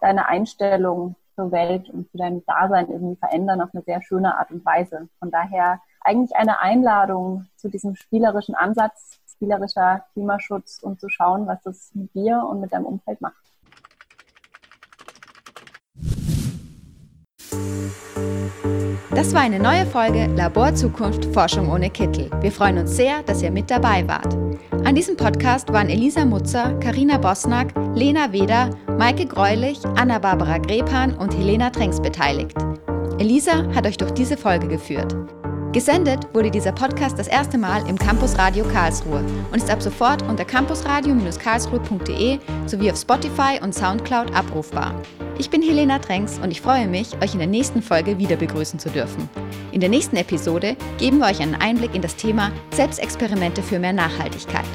deine 0.01 0.27
Einstellung 0.27 1.15
zur 1.35 1.51
Welt 1.51 1.89
und 1.89 2.09
für 2.11 2.17
dein 2.17 2.43
Dasein 2.45 2.89
irgendwie 2.89 3.15
verändern 3.15 3.61
auf 3.61 3.69
eine 3.73 3.83
sehr 3.83 4.01
schöne 4.01 4.37
Art 4.37 4.51
und 4.51 4.65
Weise. 4.65 5.07
Von 5.19 5.31
daher 5.31 5.79
eigentlich 6.01 6.35
eine 6.35 6.59
Einladung 6.61 7.47
zu 7.55 7.69
diesem 7.69 7.95
spielerischen 7.95 8.55
Ansatz, 8.55 9.19
spielerischer 9.27 10.05
Klimaschutz 10.13 10.79
und 10.81 10.99
zu 10.99 11.07
schauen, 11.09 11.47
was 11.47 11.61
das 11.63 11.91
mit 11.93 12.13
dir 12.13 12.45
und 12.49 12.59
mit 12.59 12.73
deinem 12.73 12.85
Umfeld 12.85 13.21
macht. 13.21 13.48
Das 19.11 19.33
war 19.33 19.41
eine 19.41 19.59
neue 19.59 19.85
Folge 19.85 20.27
Labor 20.35 20.73
Zukunft 20.75 21.25
Forschung 21.33 21.71
ohne 21.71 21.89
Kittel. 21.89 22.29
Wir 22.41 22.51
freuen 22.51 22.77
uns 22.77 22.95
sehr, 22.95 23.23
dass 23.23 23.41
ihr 23.41 23.51
mit 23.51 23.69
dabei 23.69 24.07
wart. 24.07 24.37
An 24.85 24.95
diesem 24.95 25.17
Podcast 25.17 25.71
waren 25.71 25.89
Elisa 25.89 26.25
Mutzer, 26.25 26.73
Karina 26.79 27.17
Bosnack, 27.17 27.73
Lena 27.95 28.31
Weder, 28.31 28.69
Maike 28.97 29.25
Greulich, 29.25 29.79
Anna-Barbara 29.95 30.57
Grepan 30.57 31.13
und 31.13 31.35
Helena 31.37 31.69
Trenks 31.69 32.01
beteiligt. 32.01 32.55
Elisa 33.17 33.65
hat 33.75 33.85
euch 33.85 33.97
durch 33.97 34.11
diese 34.11 34.37
Folge 34.37 34.67
geführt. 34.67 35.15
Gesendet 35.71 36.27
wurde 36.33 36.49
dieser 36.49 36.71
Podcast 36.71 37.19
das 37.19 37.27
erste 37.27 37.59
Mal 37.59 37.87
im 37.87 37.95
Campus 37.95 38.39
Radio 38.39 38.65
Karlsruhe 38.65 39.23
und 39.51 39.57
ist 39.57 39.69
ab 39.69 39.83
sofort 39.83 40.23
unter 40.23 40.43
campusradio-karlsruhe.de 40.43 42.39
sowie 42.65 42.91
auf 42.91 42.99
Spotify 42.99 43.59
und 43.61 43.75
Soundcloud 43.75 44.33
abrufbar. 44.33 44.99
Ich 45.37 45.51
bin 45.51 45.61
Helena 45.61 45.99
Tränks 45.99 46.39
und 46.39 46.49
ich 46.49 46.59
freue 46.59 46.87
mich, 46.87 47.09
euch 47.21 47.33
in 47.33 47.39
der 47.39 47.47
nächsten 47.47 47.83
Folge 47.83 48.17
wieder 48.17 48.35
begrüßen 48.35 48.79
zu 48.79 48.89
dürfen. 48.89 49.29
In 49.71 49.79
der 49.79 49.89
nächsten 49.89 50.15
Episode 50.15 50.75
geben 50.97 51.19
wir 51.19 51.27
euch 51.27 51.39
einen 51.39 51.53
Einblick 51.53 51.93
in 51.93 52.01
das 52.01 52.15
Thema 52.15 52.51
Selbstexperimente 52.73 53.61
für 53.61 53.77
mehr 53.77 53.93
Nachhaltigkeit. 53.93 54.65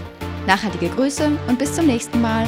Nachhaltige 0.46 0.90
Grüße 0.90 1.28
und 1.48 1.58
bis 1.58 1.74
zum 1.74 1.86
nächsten 1.86 2.20
Mal. 2.20 2.46